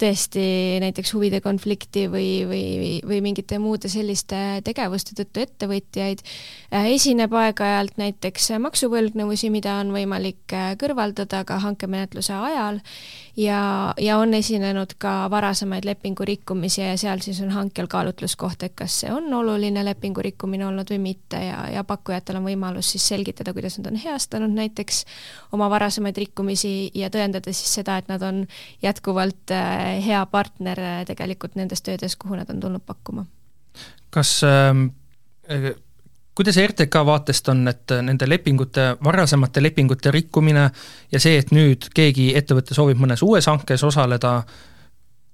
[0.00, 0.46] tõesti
[0.84, 2.64] näiteks huvide konflikti või, või,
[3.06, 6.24] või mingite muude selliste tegevuste tõttu ettevõtjaid.
[6.74, 12.80] Äh, esineb aeg-ajalt näiteks maksuvõlgnevusi, mida on võimalik kõrvaldada ka hankemenetluse ajal
[13.36, 18.74] ja, ja on esinenud ka varasemaid lepingu rikkumisi ja seal siis on hankel kaalutluskoht, et
[18.78, 20.22] kas see on oluline lepingu
[20.64, 24.52] rikkumine olnud või mitte ja, ja pakkujatel on võimalus siis selgitada, kuidas nad on heastanud
[24.54, 25.04] näiteks
[25.52, 28.46] oma varasemaid rikkumisi ja tõendada siis seda, et nad on
[28.82, 33.26] jätkuvalt äh, hea partner äh, tegelikult nendes töödes, kuhu nad on tulnud pakkuma.
[34.10, 35.74] kas äh
[36.34, 40.70] kuidas RTK vaatest on, et nende lepingute, varasemate lepingute rikkumine
[41.12, 44.42] ja see, et nüüd keegi ettevõte soovib mõnes uues hankes osaleda,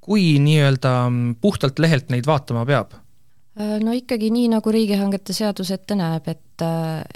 [0.00, 0.92] kui nii-öelda
[1.40, 2.92] puhtalt lehelt neid vaatama peab?
[3.60, 6.64] No ikkagi nii, nagu riigihangete seadus ette näeb, et,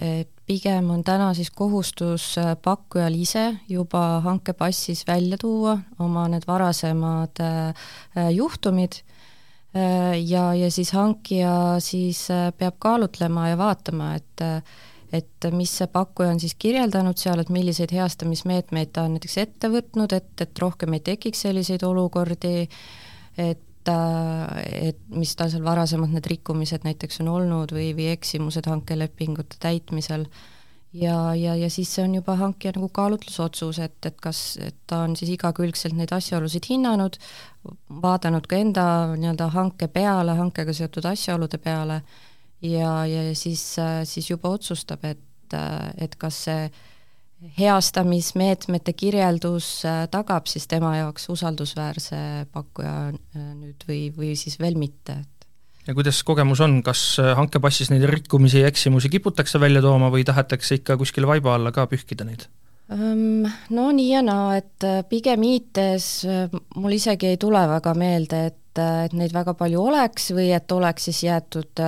[0.02, 7.40] et pigem on täna siis kohustus pakkujal ise juba hankepassis välja tuua oma need varasemad
[7.40, 7.88] äh,
[8.34, 9.00] juhtumid
[9.76, 14.60] Äh, ja, ja siis hankija siis äh, peab kaalutlema ja vaatama, et äh,
[15.14, 19.70] et mis see pakkuja on siis kirjeldanud seal, et milliseid heastamismeetmeid ta on näiteks ette
[19.70, 22.64] võtnud, et, et rohkem ei tekiks selliseid olukordi,
[23.38, 29.60] et et mis tal seal varasemalt need rikkumised näiteks on olnud või, või eksimused hankelepingute
[29.62, 30.26] täitmisel.
[30.94, 35.00] Ja, ja, ja siis see on juba hankija nagu kaalutlusotsus, et, et kas, et ta
[35.08, 37.18] on siis igakülgselt neid asjaolusid hinnanud,
[38.04, 38.84] vaadanud ka enda
[39.16, 41.98] nii-öelda hanke peale, hankega seotud asjaolude peale
[42.62, 43.64] ja, ja siis,
[44.06, 45.58] siis juba otsustab, et,
[45.98, 46.68] et kas see
[47.58, 52.18] heastamismeetmete kirjeldus tagab siis tema jaoks usaldusväärse
[52.52, 55.18] pakkuja nüüd või, või siis veel mitte,
[55.86, 60.24] ja kuidas kogemus on, kas äh, hankepassis neid rikkumisi ja eksimusi kiputakse välja tooma või
[60.26, 62.48] tahetakse ikka kuskile vaiba alla ka pühkida neid?
[62.88, 68.44] No nii ja naa, et äh, pigem IT-s äh, mul isegi ei tule väga meelde,
[68.52, 71.82] et, et neid väga palju oleks või et oleks siis jäetud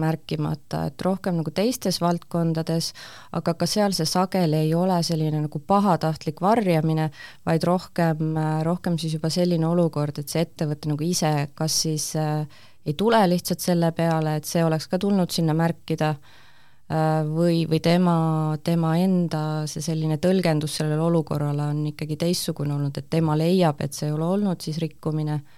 [0.00, 2.92] märkimata, et rohkem nagu teistes valdkondades,
[3.38, 7.08] aga ka seal see sageli ei ole selline nagu pahatahtlik varjamine,
[7.46, 12.46] vaid rohkem, rohkem siis juba selline olukord, et see ettevõte nagu ise kas siis äh,
[12.86, 17.80] ei tule lihtsalt selle peale, et see oleks ka tulnud sinna märkida, äh, või, või
[17.84, 18.16] tema,
[18.64, 23.96] tema enda see selline tõlgendus sellele olukorrale on ikkagi teistsugune olnud, et tema leiab, et
[23.96, 25.55] see ei ole olnud siis rikkumine, äh,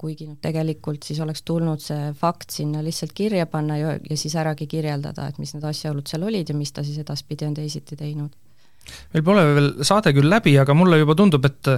[0.00, 4.32] kuigi noh, tegelikult siis oleks tulnud see fakt sinna lihtsalt kirja panna ja, ja siis
[4.40, 7.98] äragi kirjeldada, et mis need asjaolud seal olid ja mis ta siis edaspidi on teisiti
[8.00, 8.32] teinud
[9.12, 11.70] meil pole veel saade küll läbi, aga mulle juba tundub, et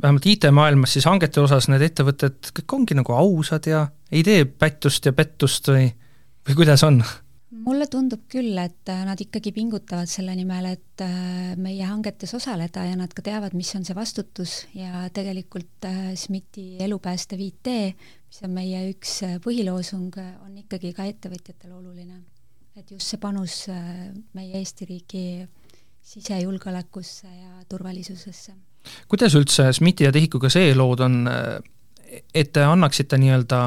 [0.00, 5.06] vähemalt IT-maailmas siis hangete osas need ettevõtted kõik ongi nagu ausad ja ei tee pättust
[5.06, 5.86] ja pettust või,
[6.48, 7.02] või kuidas on?
[7.50, 12.84] Mulle tundub küll, et äh, nad ikkagi pingutavad selle nimel, et äh, meie hangetes osaleda
[12.84, 17.72] ja nad ka teavad, mis on see vastutus ja tegelikult äh, SMIT-i elupäästev IT,
[18.28, 22.20] mis on meie üks põhiloosung, on ikkagi ka ettevõtjatele oluline.
[22.78, 23.64] et just see panus
[24.38, 25.22] meie Eesti riigi
[26.04, 28.52] sisejulgeolekusse ja turvalisusesse.
[29.08, 31.24] kuidas üldse SMIT-i ja TEHIK-uga see lood on,
[32.34, 33.62] et te annaksite nii-öelda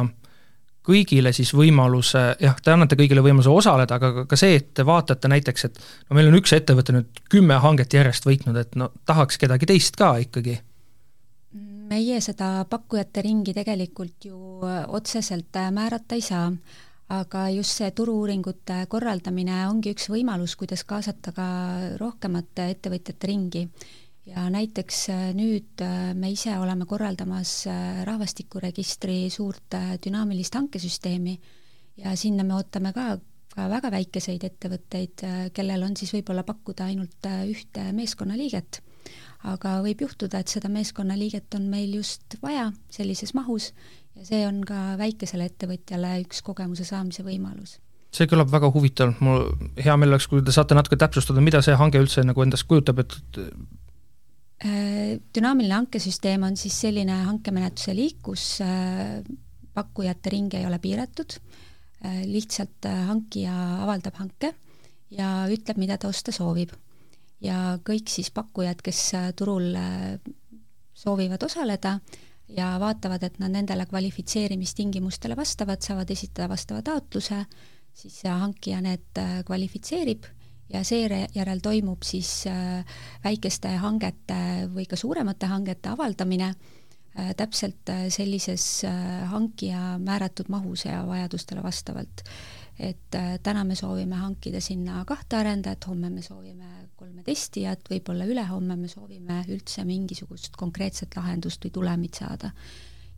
[0.85, 5.29] kõigile siis võimaluse, jah, te annate kõigile võimaluse osaleda, aga ka see, et te vaatate
[5.29, 9.37] näiteks, et no meil on üks ettevõte nüüd kümme hanget järjest võitnud, et no tahaks
[9.41, 10.59] kedagi teist ka ikkagi.
[11.91, 16.45] meie seda pakkujate ringi tegelikult ju otseselt määrata ei saa,
[17.11, 21.47] aga just see turu-uuringute korraldamine ongi üks võimalus, kuidas kaasata ka
[21.99, 23.67] rohkemat ettevõtjate ringi
[24.25, 31.39] ja näiteks äh, nüüd äh, me ise oleme korraldamas äh, rahvastikuregistri suurt dünaamilist hankesüsteemi
[31.97, 33.17] ja sinna me ootame ka,
[33.55, 38.81] ka väga väikeseid ettevõtteid, kellel on siis võib-olla pakkuda ainult ühte meeskonnaliiget.
[39.43, 43.73] aga võib juhtuda, et seda meeskonnaliiget on meil just vaja sellises mahus
[44.15, 47.79] ja see on ka väikesele ettevõtjale üks kogemuse saamise võimalus
[48.11, 49.45] see kõlab väga huvitavalt, mul
[49.79, 52.99] hea meel oleks, kui te saate natuke täpsustada, mida see hange üldse nagu endast kujutab,
[52.99, 53.39] et
[54.61, 59.21] dünaamiline hankesüsteem on siis selline hankemenetluse liik, kus äh,
[59.73, 61.37] pakkujate ring ei ole piiratud,
[62.05, 64.53] äh, lihtsalt hankija avaldab hanke
[65.17, 66.75] ja ütleb, mida ta osta soovib.
[67.41, 68.99] ja kõik siis pakkujad, kes
[69.35, 69.73] turul
[70.93, 71.95] soovivad osaleda
[72.53, 77.39] ja vaatavad, et nad nendele kvalifitseerimistingimustele vastavad, saavad esitada vastava taotluse,
[77.97, 80.29] siis hankija need kvalifitseerib
[80.73, 82.85] ja seejärel toimub siis äh,
[83.23, 88.85] väikeste hangete või ka suuremate hangete avaldamine äh, täpselt äh, sellises
[89.31, 92.25] hankija määratud mahus ja vajadustele vastavalt.
[92.79, 98.75] et täna me soovime hankida sinna kahte arendajat, homme me soovime kolme testijat, võib-olla ülehomme
[98.75, 102.49] me soovime üldse mingisugust konkreetset lahendust või tulemit saada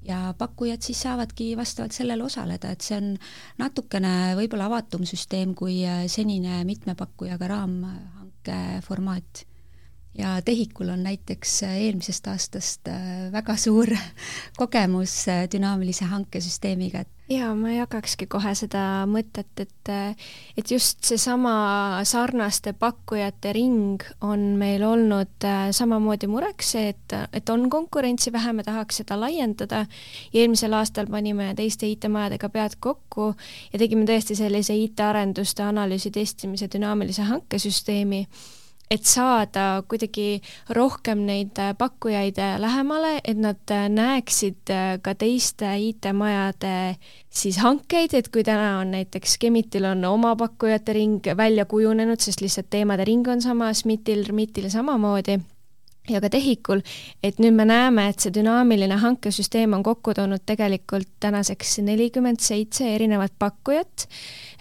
[0.06, 3.14] ja pakkujad siis saavadki vastavalt sellele osaleda, et see on
[3.62, 9.46] natukene võib-olla avatum süsteem kui äh, senine mitme pakkujaga raamhanke formaat.
[10.14, 13.90] Ja TEHIK-ul on näiteks äh, eelmisest aastast äh, väga suur
[14.62, 19.92] kogemus dünaamilise hankesüsteemiga, et jaa, ma jagakski kohe seda mõtet, et
[20.58, 27.50] et just seesama sarnaste pakkujate ring on meil olnud äh, samamoodi mureks, see, et, et
[27.50, 29.84] on konkurentsi vähe, me tahaks seda laiendada.
[30.34, 33.34] Ja eelmisel aastal panime teiste IT-majadega pead kokku
[33.74, 38.26] ja tegime tõesti sellise IT-arenduste analüüsi testimise dünaamilise hankesüsteemi
[38.92, 40.42] et saada kuidagi
[40.76, 46.76] rohkem neid äh, pakkujaid äh, lähemale, et nad äh, näeksid ka teiste IT-majade
[47.34, 52.44] siis hankeid, et kui täna on näiteks Gemitil on oma pakkujate ring välja kujunenud, sest
[52.44, 55.40] lihtsalt teemade ring on sama, SMIT-il, RMIT-il samamoodi
[56.10, 56.82] ja ka TEHIK-ul,
[57.24, 62.90] et nüüd me näeme, et see dünaamiline hankesüsteem on kokku toonud tegelikult tänaseks nelikümmend seitse
[62.96, 64.08] erinevat pakkujat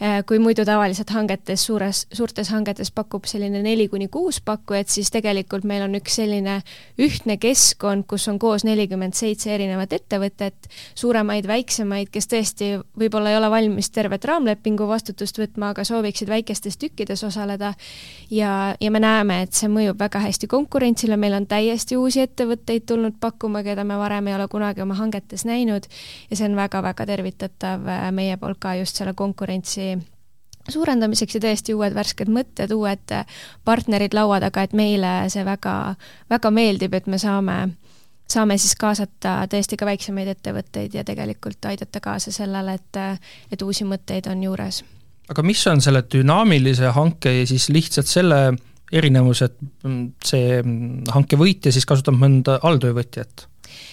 [0.02, 5.12] Äh, kui muidu tavaliselt hangetes, suures, suurtes hangetes pakub selline neli kuni kuus pakkujat, siis
[5.14, 6.56] tegelikult meil on üks selline
[6.98, 10.66] ühtne keskkond, kus on koos nelikümmend seitse erinevat ettevõtet,
[10.98, 16.80] suuremaid, väiksemaid, kes tõesti võib-olla ei ole valmis tervet raamlepingu vastutust võtma, aga sooviksid väikestes
[16.82, 17.70] tükkides osaleda.
[18.26, 22.86] Ja, ja me näeme, et see mõjub väga hästi konkurentsile, meil on täiesti uusi ettevõtteid
[22.86, 25.88] tulnud pakkuma, keda me varem ei ole kunagi oma hangetes näinud
[26.30, 29.94] ja see on väga-väga tervitatav äh, meie poolt ka just selle konkurentsi
[30.70, 33.14] suurendamiseks ja tõesti uued värsked mõtted, uued
[33.66, 35.94] partnerid laua taga, et meile see väga,
[36.30, 37.58] väga meeldib, et me saame,
[38.30, 43.00] saame siis kaasata tõesti ka väiksemaid ettevõtteid ja tegelikult aidata kaasa sellele, et,
[43.52, 44.82] et uusi mõtteid on juures.
[45.30, 48.52] aga mis on selle dünaamilise hanke siis lihtsalt selle
[48.92, 49.56] erinevus, et
[50.24, 50.60] see
[51.12, 53.46] hanke võitja siis kasutab mõnda alltöövõtjat?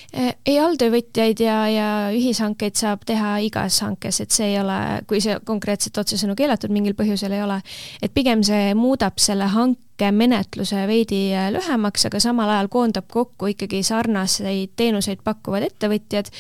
[0.10, 5.22] Äh, ei, alltöövõtjaid ja, ja ühishankeid saab teha igas hankes, et see ei ole, kui
[5.22, 7.60] see konkreetselt otsesõnu keelatud mingil põhjusel ei ole,
[8.02, 13.50] et pigem see muudab selle hanke menetluse veidi äh, lühemaks, aga samal ajal koondab kokku
[13.54, 16.32] ikkagi sarnaseid teenuseid pakkuvad ettevõtjad,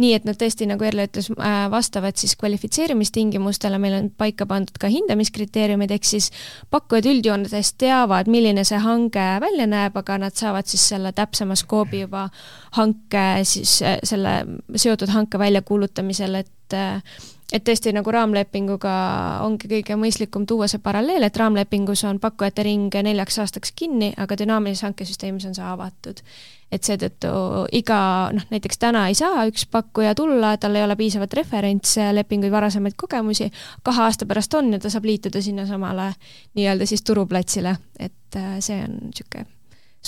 [0.00, 4.76] nii et nad tõesti, nagu Erle ütles, äh, vastavad siis kvalifitseerimistingimustele, meil on paika pandud
[4.80, 6.30] ka hindamiskriteeriumid, ehk siis
[6.74, 12.04] pakkujad üldjoontes teavad, milline see hange välja näeb, aga nad saavad siis selle täpsema skoobi
[12.04, 12.28] juba
[12.76, 14.40] hanke siis äh, selle
[14.76, 16.78] seotud hanke väljakuulutamisel, et
[17.52, 18.92] et tõesti nagu raamlepinguga
[19.46, 24.36] ongi kõige mõistlikum tuua see paralleel, et raamlepingus on pakkujate ring neljaks aastaks kinni, aga
[24.36, 26.22] dünaamilises hankesüsteemis on see avatud.
[26.68, 27.28] et seetõttu
[27.72, 32.92] iga, noh näiteks täna ei saa üks pakkuja tulla, tal ei ole piisavat referentslepinguid, varasemaid
[32.96, 33.48] kogemusi,
[33.82, 36.12] kahe aasta pärast on ja ta saab liituda sinnasamale
[36.60, 39.57] nii-öelda siis turuplatsile, et äh, see on niisugune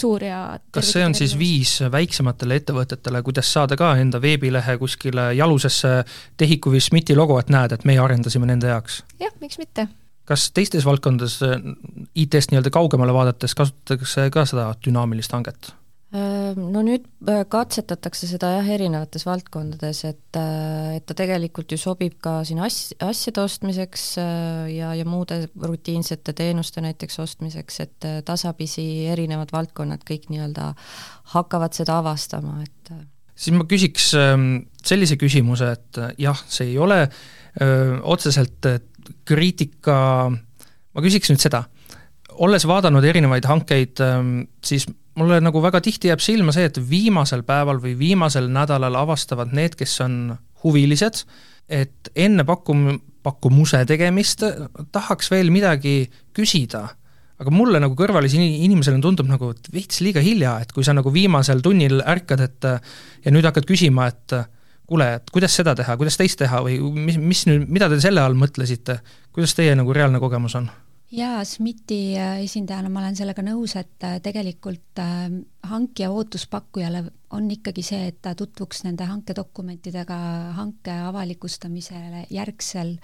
[0.01, 0.41] suur ja
[0.75, 6.01] kas see on siis viis väiksematele ettevõtetele, kuidas saada ka enda veebilehe kuskile jalusesse
[6.41, 9.03] Tehiku või SMIT-i logo, et näed, et meie arendasime nende heaks?
[9.21, 9.89] jah, miks mitte.
[10.31, 11.41] kas teistes valdkondades
[12.15, 15.75] IT-st nii-öelda kaugemale vaadates kasutatakse ka seda dünaamilist hanget?
[16.11, 22.17] No nüüd äh, katsetatakse seda jah, erinevates valdkondades, et, äh, et ta tegelikult ju sobib
[22.25, 29.07] ka siin as-, asjade ostmiseks äh, ja, ja muude rutiinsete teenuste näiteks ostmiseks, et tasapisi
[29.13, 30.73] erinevad valdkonnad kõik nii-öelda
[31.37, 32.95] hakkavad seda avastama, et
[33.39, 34.49] siis ma küsiks ähm,
[34.83, 38.67] sellise küsimuse, et jah, see ei ole öö, otseselt
[39.31, 41.69] kriitika, ma küsiks nüüd seda,
[42.43, 47.43] olles vaadanud erinevaid hankeid, ähm, siis mulle nagu väga tihti jääb silma see, et viimasel
[47.47, 51.25] päeval või viimasel nädalal avastavad need, kes on huvilised,
[51.71, 54.45] et enne pakkum-, pakkumuse tegemist
[54.93, 56.05] tahaks veel midagi
[56.37, 56.87] küsida,
[57.41, 61.63] aga mulle nagu kõrvalise inimesena tundub nagu, veits liiga hilja, et kui sa nagu viimasel
[61.65, 62.71] tunnil ärkad, et
[63.25, 64.37] ja nüüd hakkad küsima, et
[64.91, 68.23] kuule, et kuidas seda teha, kuidas teist teha või mis, mis nüüd, mida te selle
[68.25, 68.99] all mõtlesite,
[69.35, 70.71] kuidas teie nagu reaalne kogemus on?
[71.11, 75.31] Jaa, SMIT-i äh, esindajana ma olen sellega nõus, et äh, tegelikult äh,
[75.71, 77.05] hankija ootus pakkujale
[77.37, 80.19] on ikkagi see, et ta tutvuks nende hankedokumentidega
[80.59, 82.97] hanke avalikustamisele järgsel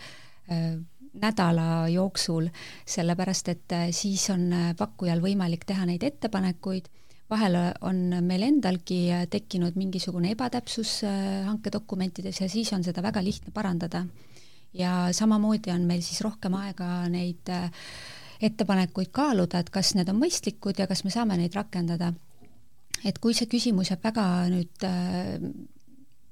[1.16, 2.48] nädala jooksul,
[2.86, 4.44] sellepärast et siis on
[4.78, 6.86] pakkujal võimalik teha neid ettepanekuid,
[7.30, 11.00] vahel on meil endalgi tekkinud mingisugune ebatäpsus
[11.46, 14.04] hankedokumentides ja siis on seda väga lihtne parandada
[14.78, 17.70] ja samamoodi on meil siis rohkem aega neid äh,
[18.42, 22.12] ettepanekuid kaaluda, et kas need on mõistlikud ja kas me saame neid rakendada.
[23.04, 25.36] et kui see küsimus jääb väga nüüd äh,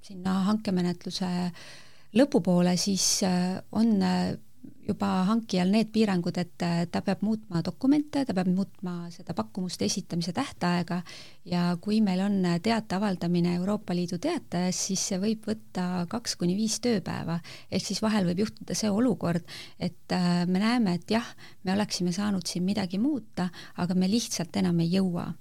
[0.05, 1.29] sinna hankemenetluse
[2.19, 4.35] lõpupoole, siis äh, on äh,
[4.89, 10.35] juba hankijal need piirangud, et ta peab muutma dokumente, ta peab muutma seda pakkumuste esitamise
[10.37, 11.01] tähtaega
[11.49, 16.57] ja kui meil on teate avaldamine Euroopa Liidu teatajas, siis see võib võtta kaks kuni
[16.59, 17.41] viis tööpäeva.
[17.71, 19.45] ehk siis vahel võib juhtuda see olukord,
[19.79, 24.57] et äh, me näeme, et jah, me oleksime saanud siin midagi muuta, aga me lihtsalt
[24.57, 25.33] enam ei jõua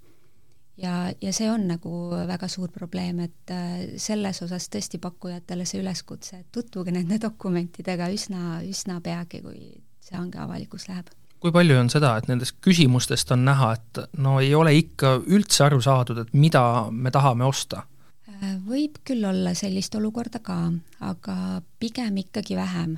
[0.77, 1.93] ja, ja see on nagu
[2.27, 8.09] väga suur probleem, et äh, selles osas tõesti pakkujatele see üleskutse, et tutvuge nende dokumentidega
[8.13, 9.59] üsna, üsna peagi, kui
[10.03, 11.11] see hange avalikuks läheb.
[11.43, 15.65] kui palju on seda, et nendest küsimustest on näha, et no ei ole ikka üldse
[15.65, 17.83] aru saadud, et mida me tahame osta?
[18.31, 20.59] Äh, võib küll olla sellist olukorda ka,
[21.03, 21.37] aga
[21.79, 22.97] pigem ikkagi vähem.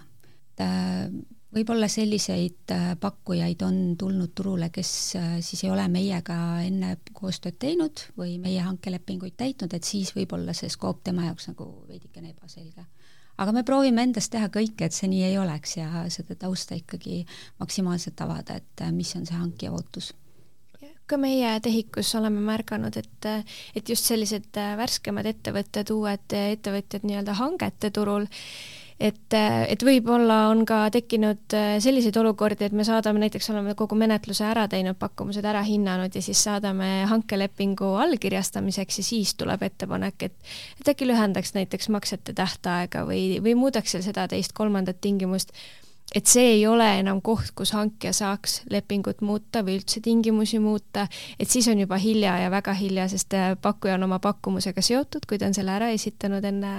[1.55, 4.89] Võib-olla selliseid äh, pakkujaid on tulnud turule, kes
[5.19, 10.55] äh, siis ei ole meiega enne koostööd teinud või meie hankelepinguid täitnud, et siis võib-olla
[10.57, 12.85] see skoop tema jaoks nagu veidikene ebaselge.
[13.37, 17.25] aga me proovime endast teha kõike, et see nii ei oleks ja seda tausta ikkagi
[17.59, 20.13] maksimaalselt avada, et äh, mis on see hankija ootus
[21.05, 23.25] ka meie TEHIK-us oleme märganud, et,
[23.77, 28.25] et just sellised värskemad ettevõtted, uued ettevõtjad nii-öelda hangete turul
[28.99, 33.97] et, et võib-olla on ka tekkinud äh, selliseid olukordi, et me saadame, näiteks oleme kogu
[33.99, 40.29] menetluse ära teinud, pakkumused ära hinnanud ja siis saadame hankelepingu allkirjastamiseks ja siis tuleb ettepanek,
[40.29, 45.51] et et äkki lühendaks näiteks maksete tähtaega või, või muudaks seal seda teist-kolmandat tingimust
[46.15, 51.07] et see ei ole enam koht, kus hankija saaks lepingut muuta või üldse tingimusi muuta,
[51.39, 55.25] et siis on juba hilja ja väga hilja, sest äh, pakkuja on oma pakkumusega seotud,
[55.27, 56.75] kui ta on selle ära esitanud enne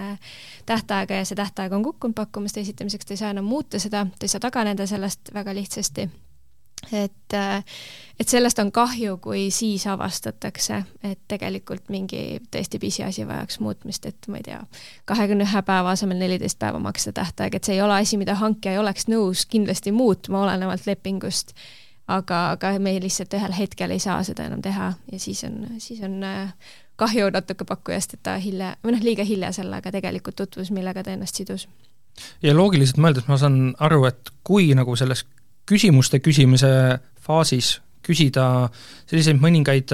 [0.67, 4.29] tähtaega ja see tähtaeg on kukkunud pakkumuste esitamiseks, ta ei saa enam muuta seda, ta
[4.29, 6.09] ei saa taganeda sellest väga lihtsasti
[6.93, 7.65] et, äh,
[8.21, 14.29] et sellest on kahju, kui siis avastatakse, et tegelikult mingi tõesti pisiasi vajaks muutmist, et
[14.29, 14.61] ma ei tea,
[15.05, 18.83] kahekümne ühe päeva asemel neliteist päeva maksetähtaeg, et see ei ole asi, mida hankija ei
[18.83, 21.53] oleks nõus kindlasti muutma, olenevalt lepingust,
[22.07, 26.03] aga, aga me lihtsalt ühel hetkel ei saa seda enam teha ja siis on, siis
[26.07, 26.55] on äh,
[26.97, 31.13] kahju natuke pakkujast, et ta hilja, või noh, liiga hilja sellega tegelikult tutvus, millega ta
[31.13, 31.67] ennast sidus.
[32.43, 35.27] Ja loogiliselt mõeldes ma saan aru, et kui nagu selles
[35.67, 36.71] küsimuste küsimise
[37.27, 37.77] faasis
[38.07, 38.69] küsida
[39.11, 39.93] selliseid mõningaid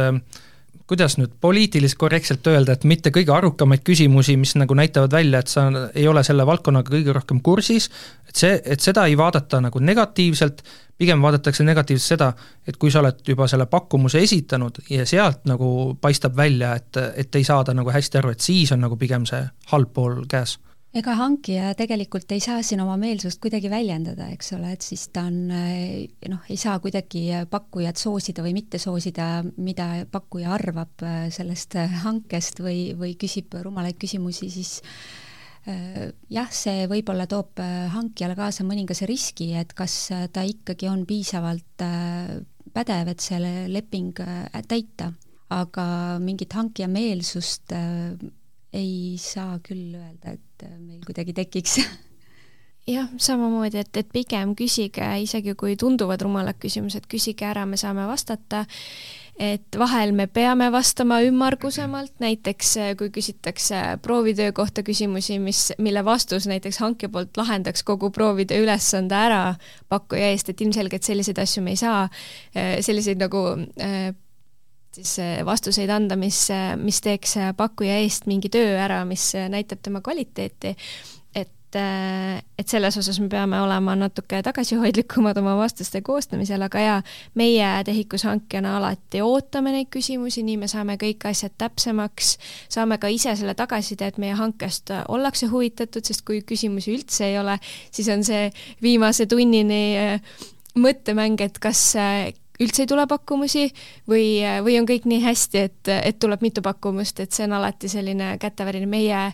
[0.92, 5.48] kuidas nüüd poliitiliselt korrektselt öelda, et mitte kõige arukamaid küsimusi, mis nagu näitavad välja, et
[5.48, 5.64] sa
[5.94, 7.88] ei ole selle valdkonnaga kõige rohkem kursis,
[8.29, 10.60] et see, et seda ei vaadata nagu negatiivselt,
[11.00, 12.29] pigem vaadatakse negatiivselt seda,
[12.68, 17.40] et kui sa oled juba selle pakkumuse esitanud ja sealt nagu paistab välja, et, et
[17.40, 19.40] ei saada nagu hästi aru, et siis on nagu pigem see
[19.73, 20.58] halb pool käes
[20.93, 25.25] ega hankija tegelikult ei saa siin oma meelsust kuidagi väljendada, eks ole, et siis ta
[25.31, 32.61] on noh, ei saa kuidagi pakkujat soosida või mitte soosida, mida pakkuja arvab sellest hankest
[32.61, 34.75] või, või küsib rumalaid küsimusi, siis
[35.65, 37.63] jah, see võib-olla toob
[37.95, 39.97] hankijale kaasa mõningase riski, et kas
[40.35, 41.87] ta ikkagi on piisavalt
[42.73, 44.21] pädev, et selle leping
[44.69, 45.09] täita,
[45.53, 45.87] aga
[46.21, 47.73] mingit hankija meelsust
[48.73, 51.79] ei saa küll öelda, et äh, meil kuidagi tekiks.
[52.90, 58.08] Jah, samamoodi, et, et pigem küsige, isegi kui tunduvad rumalad küsimused, küsige ära, me saame
[58.08, 58.65] vastata,
[59.38, 66.02] et vahel me peame vastama ümmargusemalt, näiteks äh, kui küsitakse proovitöö kohta küsimusi, mis, mille
[66.04, 69.44] vastus näiteks hankija poolt lahendaks kogu proovitöö ülesande ära
[69.88, 72.02] pakkuja eest, et ilmselgelt selliseid asju me ei saa,
[72.56, 73.46] äh, selliseid nagu
[74.95, 79.33] siis äh, vastuseid anda, mis, äh, mis teeks äh, pakkuja eest mingi töö ära, mis
[79.49, 80.77] näitab tema kvaliteeti.
[81.35, 81.77] et,
[82.61, 86.99] et selles osas me peame olema natuke tagasihoidlikumad oma vastuste koostamisel, aga jaa,
[87.40, 92.35] meie TEHIK-us hankijana alati ootame neid küsimusi, nii me saame kõik asjad täpsemaks,
[92.69, 97.40] saame ka ise selle tagasiside, et meie hankest ollakse huvitatud, sest kui küsimusi üldse ei
[97.40, 97.57] ole,
[97.88, 98.53] siis on see
[98.85, 100.21] viimase tunnini
[100.77, 101.95] mõttemäng, et kas
[102.61, 103.69] üldse ei tule pakkumusi
[104.09, 107.90] või, või on kõik nii hästi, et, et tuleb mitu pakkumust, et see on alati
[107.92, 109.31] selline kätevärin, meie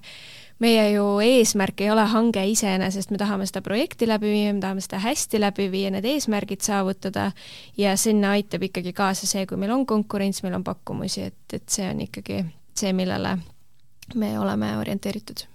[0.59, 4.83] meie ju eesmärk ei ole hange iseenesest, me tahame seda projekti läbi viia, me tahame
[4.83, 7.31] seda hästi läbi viia, need eesmärgid saavutada.
[7.79, 11.69] Ja sinna aitab ikkagi kaasa see, kui meil on konkurents, meil on pakkumusi, et, et
[11.71, 12.43] see on ikkagi
[12.79, 13.37] see, millele
[14.19, 15.47] me oleme orienteeritud.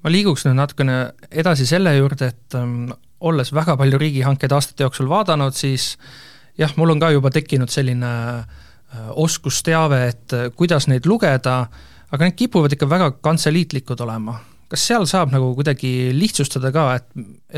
[0.00, 0.96] ma liiguks nüüd natukene
[1.28, 2.88] edasi selle juurde, et um,
[3.20, 7.72] olles väga palju riigihankeid aastate jooksul vaadanud, siis äh, jah, mul on ka juba tekkinud
[7.72, 11.64] selline äh, oskusteave, et äh, kuidas neid lugeda,
[12.10, 14.40] aga need kipuvad ikka väga kantseliitlikud olema.
[14.70, 17.08] kas seal saab nagu kuidagi lihtsustada ka, et,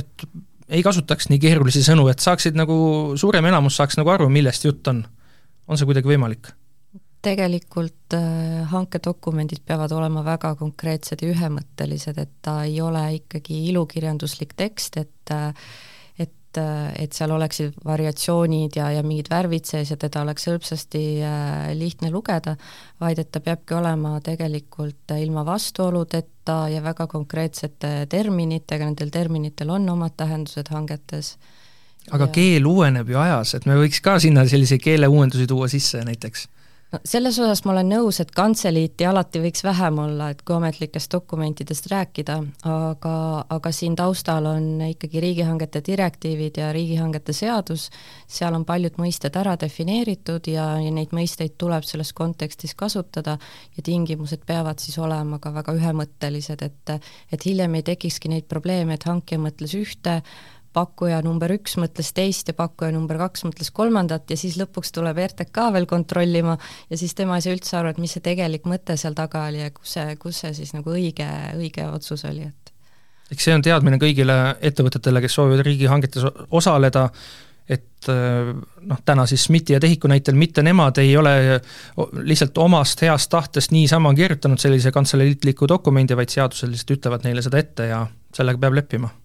[0.00, 0.26] et
[0.72, 2.74] ei kasutaks nii keerulisi sõnu, et saaksid nagu,
[3.20, 5.04] suurem enamus saaks nagu aru, millest jutt on?
[5.68, 6.50] on see kuidagi võimalik?
[7.22, 14.56] tegelikult äh, hankedokumendid peavad olema väga konkreetsed ja ühemõttelised, et ta ei ole ikkagi ilukirjanduslik
[14.58, 15.52] tekst, et äh,
[16.52, 21.72] et, et seal oleksid variatsioonid ja, ja mingid värvid sees ja teda oleks hõlpsasti äh,
[21.78, 22.56] lihtne lugeda,
[23.00, 29.88] vaid et ta peabki olema tegelikult ilma vastuoludeta ja väga konkreetsete terminitega, nendel terminitel on
[29.88, 31.36] omad tähendused hangetes.
[32.10, 32.32] aga ja...
[32.32, 36.48] keel uueneb ju ajas, et me võiks ka sinna selliseid keeleuuendusi tuua sisse näiteks
[36.92, 41.12] no selles osas ma olen nõus, et kantseliiti alati võiks vähem olla, et kui ametlikest
[41.12, 42.38] dokumentidest rääkida,
[42.68, 43.14] aga,
[43.56, 47.88] aga siin taustal on ikkagi riigihangete direktiivid ja riigihangete seadus,
[48.28, 53.38] seal on paljud mõisted ära defineeritud ja, ja neid mõisteid tuleb selles kontekstis kasutada
[53.76, 56.96] ja tingimused peavad siis olema ka väga ühemõttelised, et
[57.32, 60.20] et hiljem ei tekikski neid probleeme, et hankija mõtles ühte,
[60.72, 65.20] pakkuja number üks mõtles teist ja pakkuja number kaks mõtles kolmandat ja siis lõpuks tuleb
[65.26, 66.56] RTK veel kontrollima
[66.90, 69.62] ja siis tema ei saa üldse aru, et mis see tegelik mõte seal taga oli
[69.62, 72.62] ja kus see, kus see siis nagu õige, õige otsus oli, et
[73.32, 77.06] eks see on teadmine kõigile ettevõtetele, kes soovivad riigihangetes osaleda,
[77.72, 81.60] et noh, täna siis SMIT-i ja TEHIK-u näitel mitte nemad ei ole
[82.26, 87.62] lihtsalt omast heast tahtest niisama kirjutanud sellise kantseleitliku dokumendi, vaid seadused lihtsalt ütlevad neile seda
[87.62, 88.04] ette ja
[88.34, 89.12] sellega peab leppima.
[89.12, 89.21] Äh,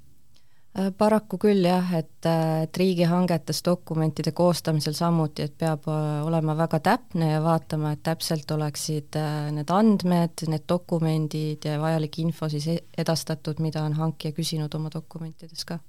[0.98, 6.80] paraku küll jah, et, äh, et riigihangetes dokumentide koostamisel samuti, et peab äh, olema väga
[6.86, 9.18] täpne ja vaatama, et täpselt oleksid
[9.56, 14.94] need andmed, need dokumendid ja vajalik info siis e-, edastatud, mida on hankija küsinud oma
[14.94, 15.80] dokumentides ka.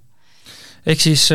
[0.88, 1.28] ehk siis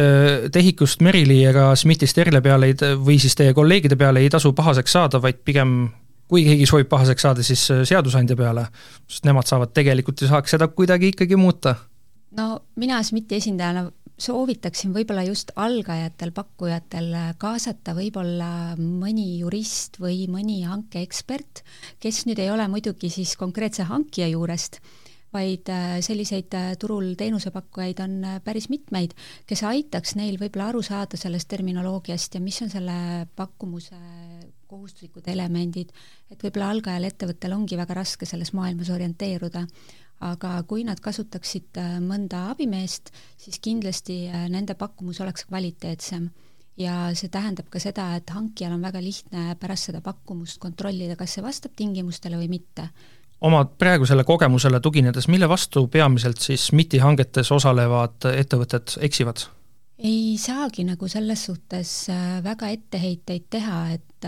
[0.53, 4.97] TEHIK-ust Merili ega SMIT-ist Erle peale ei, või siis teie kolleegide peale ei tasu pahaseks
[4.97, 5.91] saada, vaid pigem
[6.27, 8.65] kui keegi soovib pahaseks saada, siis seadusandja peale,
[9.05, 11.75] sest nemad saavad tegelikult ju saaks seda kuidagi ikkagi muuta
[12.37, 12.47] no
[12.79, 13.87] mina SMIT-i esindajana
[14.23, 17.09] soovitaksin võib-olla just algajatel pakkujatel
[17.41, 21.63] kaasata võib-olla mõni jurist või mõni hankeekspert,
[21.99, 24.79] kes nüüd ei ole muidugi siis konkreetse hankija juurest,
[25.33, 29.15] vaid äh, selliseid äh, turul teenusepakkujaid on äh, päris mitmeid,
[29.49, 32.97] kes aitaks neil võib-olla aru saada sellest terminoloogiast ja mis on selle
[33.35, 33.97] pakkumuse
[34.69, 35.89] kohustuslikud elemendid,
[36.29, 39.65] et võib-olla algajal ettevõttel ongi väga raske selles maailmas orienteeruda
[40.23, 46.29] aga kui nad kasutaksid äh, mõnda abimeest, siis kindlasti äh, nende pakkumus oleks kvaliteetsem.
[46.77, 51.35] ja see tähendab ka seda, et hankijal on väga lihtne pärast seda pakkumust kontrollida, kas
[51.35, 52.87] see vastab tingimustele või mitte.
[53.41, 59.45] oma praegusele kogemusele tuginedes, mille vastu peamiselt siis MIT-i hangetes osalevad ettevõtted eksivad?
[59.97, 64.27] ei saagi nagu selles suhtes äh, väga etteheiteid teha, et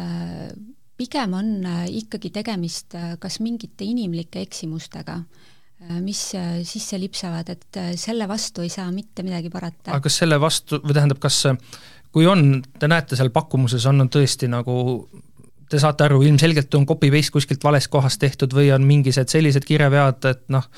[0.97, 5.21] pigem on ikkagi tegemist kas mingite inimlike eksimustega
[6.01, 6.21] mis
[6.65, 9.91] sisse lipsavad, et selle vastu ei saa mitte midagi parata.
[9.91, 11.41] aga kas selle vastu, või tähendab, kas
[12.15, 14.77] kui on, te näete seal pakkumuses, on tõesti nagu
[15.69, 20.29] te saate aru, ilmselgelt on copy-paste kuskilt valest kohast tehtud või on mingisugused sellised kirjavead,
[20.29, 20.69] et noh,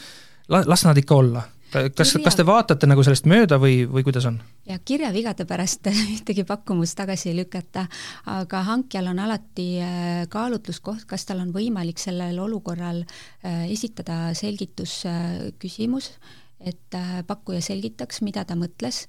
[0.49, 4.39] las nad ikka olla kas, kas te vaatate nagu sellest mööda või, või kuidas on?
[4.67, 7.87] ja kirjavigade pärast ühtegi pakkumust tagasi ei lükata,
[8.31, 16.11] aga hankijal on alati äh, kaalutluskoht, kas tal on võimalik sellel olukorral äh, esitada selgitusküsimus,
[16.59, 19.05] et äh, pakkuja selgitaks, mida ta mõtles,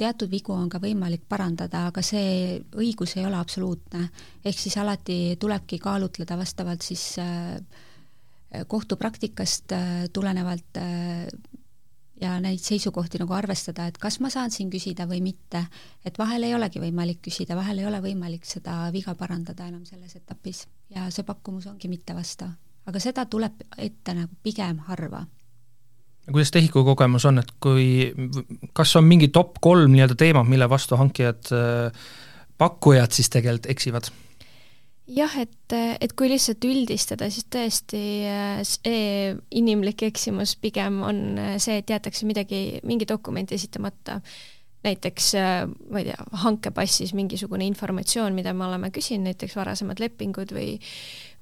[0.00, 4.08] teatud vigu on ka võimalik parandada, aga see õigus ei ole absoluutne.
[4.44, 7.18] ehk siis alati tulebki kaalutleda vastavalt siis
[8.68, 9.74] kohtupraktikast
[10.16, 10.80] tulenevalt
[12.20, 15.64] ja neid seisukohti nagu arvestada, et kas ma saan siin küsida või mitte.
[16.04, 20.16] et vahel ei olegi võimalik küsida, vahel ei ole võimalik seda viga parandada enam selles
[20.16, 22.50] etapis ja see pakkumus ongi mittevastav.
[22.86, 25.26] aga seda tuleb ette nagu pigem harva.
[26.32, 28.12] kuidas tehiku kogemus on, et kui,
[28.72, 31.52] kas on mingi top kolm nii-öelda teemad, mille vastu hankijad,
[32.58, 34.10] pakkujad siis tegelikult eksivad?
[35.08, 38.02] Jah, et, et kui lihtsalt üldistada, siis tõesti
[38.68, 41.22] see inimlik eksimus pigem on
[41.60, 44.20] see, et jäetakse midagi, mingi dokument esitamata.
[44.84, 45.32] näiteks
[45.90, 50.78] ma ei tea, hankepassis mingisugune informatsioon, mida me oleme küsinud, näiteks varasemad lepingud või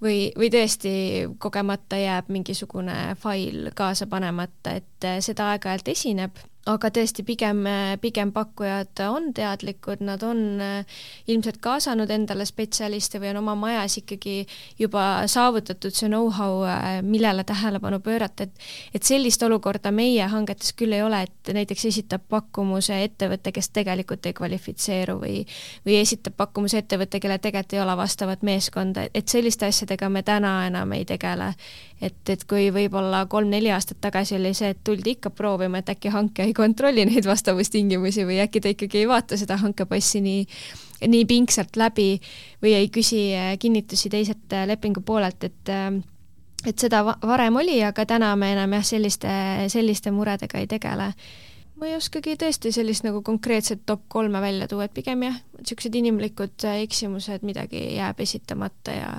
[0.02, 0.92] või, või tõesti
[1.38, 7.62] kogemata jääb mingisugune fail kaasa panemata, et seda aeg-ajalt esineb aga tõesti, pigem,
[8.02, 13.98] pigem pakkujad on teadlikud, nad on äh, ilmselt kaasanud endale spetsialiste või on oma majas
[14.00, 14.46] ikkagi
[14.78, 16.64] juba saavutatud see know-how,
[17.06, 22.26] millele tähelepanu pöörata, et et sellist olukorda meie hangetes küll ei ole, et näiteks esitab
[22.28, 25.44] pakkumuse ettevõte, kes tegelikult ei kvalifitseeru või
[25.86, 30.66] või esitab pakkumuse ettevõte, kellel tegelikult ei ole vastavat meeskonda, et selliste asjadega me täna
[30.66, 31.52] enam ei tegele.
[32.00, 36.12] Et, et kui võib-olla kolm-neli aastat tagasi oli see, et tuldi ikka proovima, et äkki
[36.12, 40.42] hanke ei kontrolli neid vastavustingimusi või äkki ta ikkagi ei vaata seda hankepassi nii,
[41.08, 42.18] nii pingsalt läbi
[42.62, 45.90] või ei küsi äh, kinnitusi teiselt äh, lepingu poolelt, et äh,
[46.66, 49.32] et seda varem oli, aga täna me enam jah, selliste,
[49.72, 51.12] selliste muredega ei tegele.
[51.76, 55.98] Ma ei oskagi tõesti sellist nagu konkreetset top kolme välja tuua, et pigem jah, niisugused
[56.00, 59.10] inimlikud eksimused, midagi jääb esitamata ja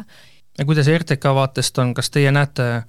[0.57, 2.83] ja kuidas RTK vaatest on, kas teie näete,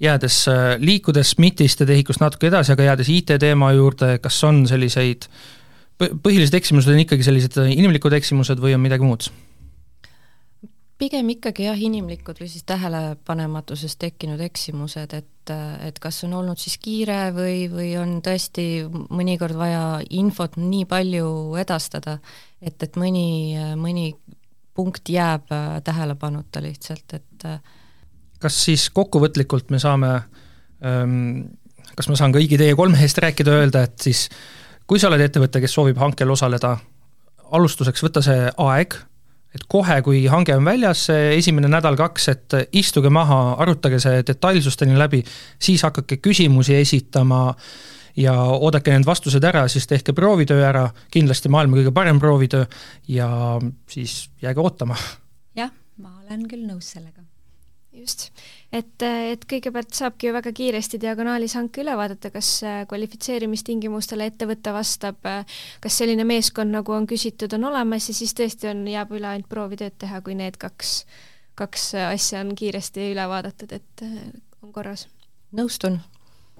[0.00, 5.28] jäädes, äh, liikudes MIT-ist ja TEHIK-ust natuke edasi, aga jäädes IT-teema juurde, kas on selliseid,
[5.98, 9.30] põhilised eksimused on ikkagi sellised inimlikud eksimused või on midagi muud?
[10.98, 15.52] pigem ikkagi jah, inimlikud või siis tähelepanematusest tekkinud eksimused, et,
[15.84, 19.84] et kas on olnud siis kiire või, või on tõesti mõnikord vaja
[20.14, 21.28] infot nii palju
[21.60, 22.18] edastada,
[22.62, 24.12] et, et mõni, mõni
[24.74, 27.60] punkt jääb äh, tähelepanuta lihtsalt, et äh,
[28.42, 30.10] kas siis kokkuvõtlikult me saame,
[30.84, 31.46] ähm,
[31.96, 34.26] kas ma saan kõigi teie kolme eest rääkida, öelda, et siis
[34.86, 36.76] kui sa oled ettevõte, kes soovib hankel osaleda,
[37.54, 38.98] alustuseks võta see aeg,
[39.54, 44.98] et kohe, kui hange on väljas, see esimene nädal-kaks, et istuge maha, arutage see detailsusteni
[44.98, 45.22] läbi,
[45.62, 51.50] siis hakake küsimusi esitama äh,, ja oodake need vastused ära, siis tehke proovitöö ära, kindlasti
[51.52, 52.66] maailma kõige parem proovitöö
[53.10, 53.28] ja
[53.90, 54.96] siis jääge ootama.
[55.56, 57.24] jah, ma olen küll nõus sellega.
[57.94, 58.30] just,
[58.72, 62.48] et, et kõigepealt saabki ju väga kiiresti diagonaalis hanke üle vaadata, kas
[62.90, 65.20] kvalifitseerimistingimustele ettevõte vastab,
[65.80, 69.50] kas selline meeskond, nagu on küsitud, on olemas ja siis tõesti on, jääb üle ainult
[69.50, 71.04] proovitööd teha, kui need kaks,
[71.54, 74.06] kaks asja on kiiresti üle vaadatud, et
[74.62, 75.08] on korras.
[75.54, 76.00] nõustun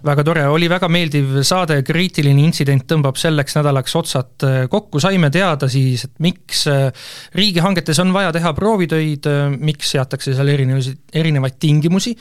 [0.05, 5.31] väga tore, oli väga meeldiv saade, kriitiline intsident tõmbab selleks nädalaks otsad äh, kokku, saime
[5.33, 6.89] teada siis, et miks äh,
[7.37, 12.15] riigihangetes on vaja teha proovitöid, äh, miks seatakse seal erinevusi, erinevaid tingimusi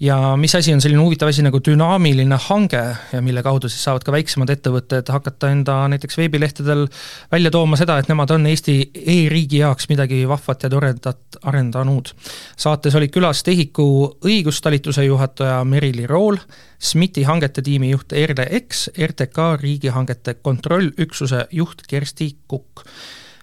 [0.00, 2.82] ja mis asi on selline huvitav asi nagu dünaamiline hange
[3.12, 6.86] ja mille kaudu siis saavad ka väiksemad ettevõtted hakata enda näiteks veebilehtedel
[7.32, 12.10] välja tooma seda, et nemad on Eesti e-riigi jaoks midagi vahvat ja toredat arendanud.
[12.56, 13.88] saates olid külas TEHIK-u
[14.26, 16.38] õigustalituse juhataja Merili Rool,
[16.78, 22.88] SMIT-i hangete tiimi juht Erle Eks, RTK riigihangete kontrollüksuse juht Kersti Kukk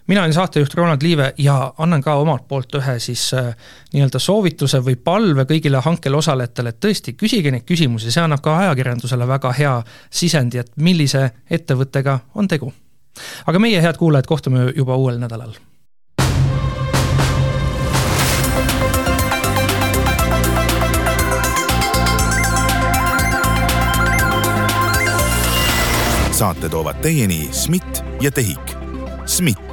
[0.06, 3.54] mina olen saatejuht Ronald Liive ja annan ka omalt poolt ühe siis äh,
[3.92, 8.56] nii-öelda soovituse või palve kõigile hankel osalejatele, et tõesti, küsige neid küsimusi, see annab ka
[8.64, 9.74] ajakirjandusele väga hea
[10.10, 12.72] sisendi, et millise ettevõttega on tegu.
[13.46, 15.54] aga meie, head kuulajad, kohtume juba uuel nädalal
[26.42, 28.74] saate toovad teieni SMIT ja TEHIK.
[29.26, 29.71] SMIT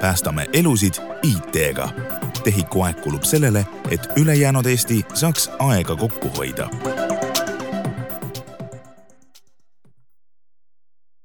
[0.00, 1.88] päästame elusid IT-ga.
[2.44, 6.68] tehiku aeg kulub sellele, et ülejäänud Eesti saaks aega kokku hoida